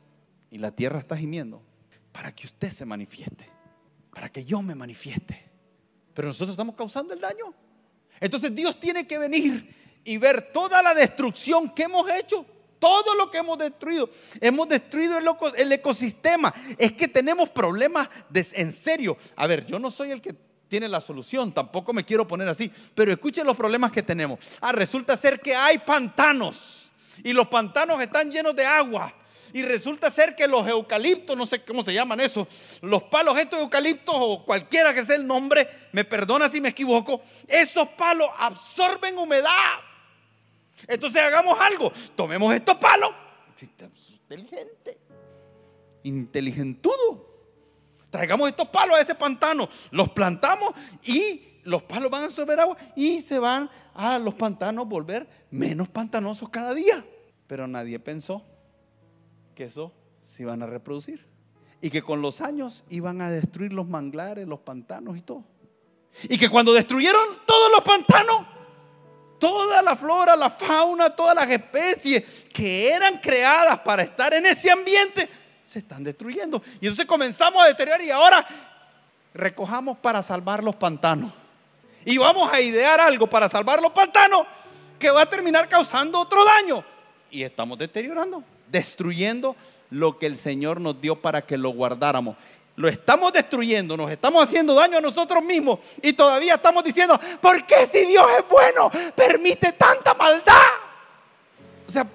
[0.52, 1.60] Y la tierra está gimiendo
[2.12, 3.50] para que usted se manifieste,
[4.14, 5.42] para que yo me manifieste.
[6.14, 7.52] Pero nosotros estamos causando el daño.
[8.20, 12.46] Entonces Dios tiene que venir y ver toda la destrucción que hemos hecho
[12.78, 14.10] todo lo que hemos destruido.
[14.40, 15.18] Hemos destruido
[15.56, 16.52] el, ecosistema.
[16.76, 19.16] Es que tenemos problemas en serio.
[19.36, 20.34] A ver, yo no soy el que
[20.68, 24.38] tiene la solución, tampoco me quiero poner así, pero escuchen los problemas que tenemos.
[24.60, 26.90] Ah, resulta ser que hay pantanos
[27.24, 29.14] y los pantanos están llenos de agua.
[29.50, 32.46] Y resulta ser que los eucaliptos, no sé cómo se llaman eso,
[32.82, 37.22] los palos estos eucaliptos o cualquiera que sea el nombre, me perdona si me equivoco,
[37.46, 39.87] esos palos absorben humedad.
[40.86, 43.10] Entonces hagamos algo, tomemos estos palos,
[44.10, 44.98] inteligente,
[46.02, 47.26] inteligentudo.
[48.10, 50.74] Traigamos estos palos a ese pantano, los plantamos
[51.04, 55.88] y los palos van a absorber agua y se van a los pantanos volver menos
[55.88, 57.04] pantanosos cada día.
[57.46, 58.42] Pero nadie pensó
[59.54, 59.92] que eso
[60.34, 61.26] se iban a reproducir
[61.80, 65.44] y que con los años iban a destruir los manglares, los pantanos y todo.
[66.22, 68.46] Y que cuando destruyeron todos los pantanos,
[69.38, 74.70] toda la flora, la fauna, todas las especies que eran creadas para estar en ese
[74.70, 75.28] ambiente,
[75.64, 76.62] se están destruyendo.
[76.80, 78.46] Y entonces comenzamos a deteriorar y ahora
[79.34, 81.32] recojamos para salvar los pantanos.
[82.04, 84.42] Y vamos a idear algo para salvar los pantanos
[84.98, 86.84] que va a terminar causando otro daño.
[87.30, 89.54] Y estamos deteriorando, destruyendo
[89.90, 92.36] lo que el Señor nos dio para que lo guardáramos.
[92.78, 97.66] Lo estamos destruyendo, nos estamos haciendo daño a nosotros mismos y todavía estamos diciendo, ¿por
[97.66, 100.62] qué si Dios es bueno permite tanta maldad?
[101.88, 102.06] O sea,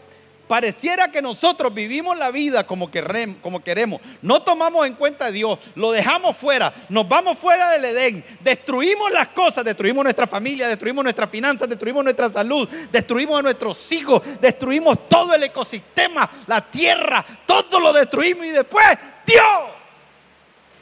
[0.48, 4.02] Pareciera que nosotros vivimos la vida como, queremos.
[4.22, 9.12] No tomamos en cuenta a Dios, lo dejamos fuera, nos vamos fuera del Edén, destruimos
[9.12, 14.22] las cosas, destruimos nuestra familia, destruimos nuestras finanzas, destruimos nuestra salud, destruimos a nuestros hijos,
[14.40, 18.86] destruimos todo el ecosistema, la tierra, todo lo destruimos y después
[19.26, 19.83] Dios.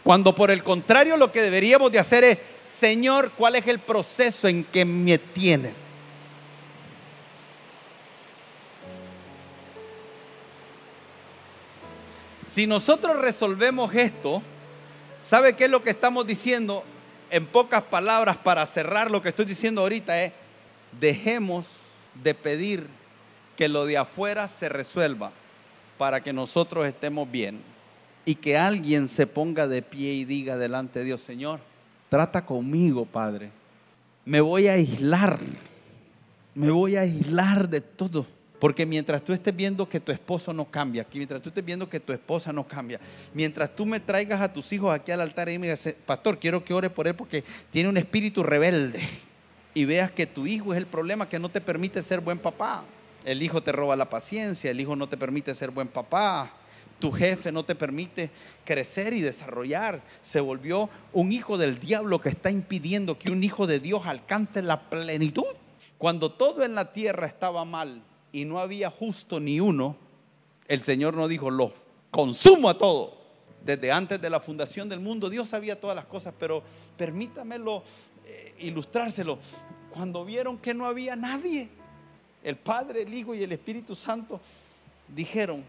[0.04, 4.48] Cuando por el contrario lo que deberíamos de hacer es, Señor, ¿cuál es el proceso
[4.48, 5.76] en que me tienes?
[12.48, 14.42] Si nosotros resolvemos esto,
[15.24, 16.84] ¿sabe qué es lo que estamos diciendo?
[17.30, 20.34] En pocas palabras, para cerrar lo que estoy diciendo ahorita es,
[21.00, 21.66] dejemos
[22.16, 22.88] de pedir
[23.56, 25.32] que lo de afuera se resuelva
[25.98, 27.71] para que nosotros estemos bien
[28.26, 31.60] y que alguien se ponga de pie y diga delante de Dios, Señor,
[32.10, 33.50] trata conmigo, Padre.
[34.26, 35.40] Me voy a aislar,
[36.54, 38.26] me voy a aislar de todo
[38.62, 42.00] porque mientras tú estés viendo que tu esposo no cambia, mientras tú estés viendo que
[42.00, 43.00] tu esposa no cambia,
[43.34, 46.64] mientras tú me traigas a tus hijos aquí al altar y me digas, pastor, quiero
[46.64, 49.00] que ore por él porque tiene un espíritu rebelde.
[49.74, 52.84] Y veas que tu hijo es el problema que no te permite ser buen papá.
[53.26, 56.52] El hijo te roba la paciencia, el hijo no te permite ser buen papá,
[57.02, 58.32] tu jefe no te permite
[58.64, 60.02] crecer y desarrollar.
[60.22, 64.62] Se volvió un hijo del diablo que está impidiendo que un hijo de Dios alcance
[64.62, 65.44] la plenitud.
[65.98, 69.96] Cuando todo en la tierra estaba mal, y no había justo ni uno,
[70.68, 71.74] el Señor no dijo, lo
[72.10, 73.20] consumo a todo.
[73.66, 76.64] Desde antes de la fundación del mundo, Dios sabía todas las cosas, pero
[76.98, 77.84] permítamelo
[78.26, 79.38] eh, ilustrárselo.
[79.92, 81.68] Cuando vieron que no había nadie,
[82.44, 84.40] el Padre, el Hijo y el Espíritu Santo
[85.08, 85.64] dijeron,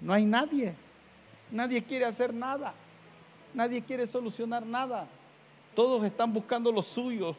[0.00, 0.74] no hay nadie,
[1.50, 2.74] nadie quiere hacer nada,
[3.52, 5.06] nadie quiere solucionar nada,
[5.74, 7.34] todos están buscando lo suyo,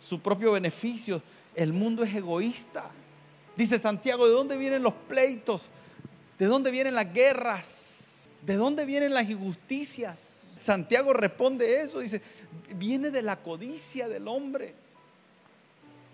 [0.00, 1.22] su propio beneficio,
[1.54, 2.84] el mundo es egoísta.
[3.56, 5.68] Dice Santiago, ¿de dónde vienen los pleitos?
[6.38, 7.98] ¿De dónde vienen las guerras?
[8.44, 10.32] ¿De dónde vienen las injusticias?
[10.58, 12.22] Santiago responde eso, dice,
[12.76, 14.74] viene de la codicia del hombre,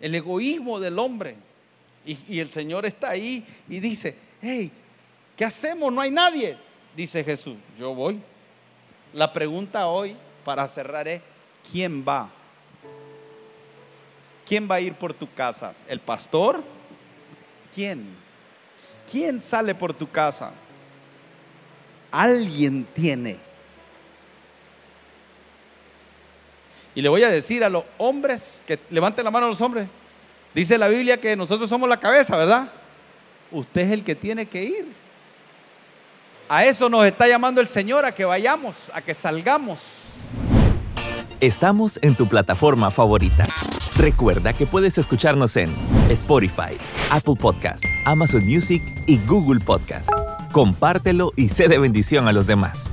[0.01, 1.37] el egoísmo del hombre.
[2.07, 4.71] Y, el Señor está ahí y dice, hey,
[5.39, 5.91] ¿qué hacemos?
[5.91, 6.59] No hay nadie.
[6.95, 8.21] Dice Jesús, yo voy.
[9.15, 11.23] La pregunta hoy para cerrar es,
[11.71, 12.29] ¿quién va?
[14.45, 15.75] ¿Quién va a ir por tu casa?
[15.87, 16.63] ¿El pastor?
[17.75, 18.17] ¿Quién?
[19.11, 20.53] ¿Quién sale por tu casa?
[22.11, 23.39] Alguien tiene.
[26.95, 29.87] Y le voy a decir a los hombres, que levanten la mano a los hombres.
[30.53, 32.73] Dice la Biblia que nosotros somos la cabeza, ¿verdad?
[33.53, 35.08] Usted es el que tiene que ir.
[36.51, 39.81] A eso nos está llamando el Señor, a que vayamos, a que salgamos.
[41.41, 43.45] Estamos en tu plataforma favorita.
[43.97, 45.71] Recuerda que puedes escucharnos en
[46.09, 46.79] Spotify,
[47.11, 50.09] Apple Podcast, Amazon Music y Google Podcast.
[50.51, 52.91] Compártelo y sé de bendición a los demás.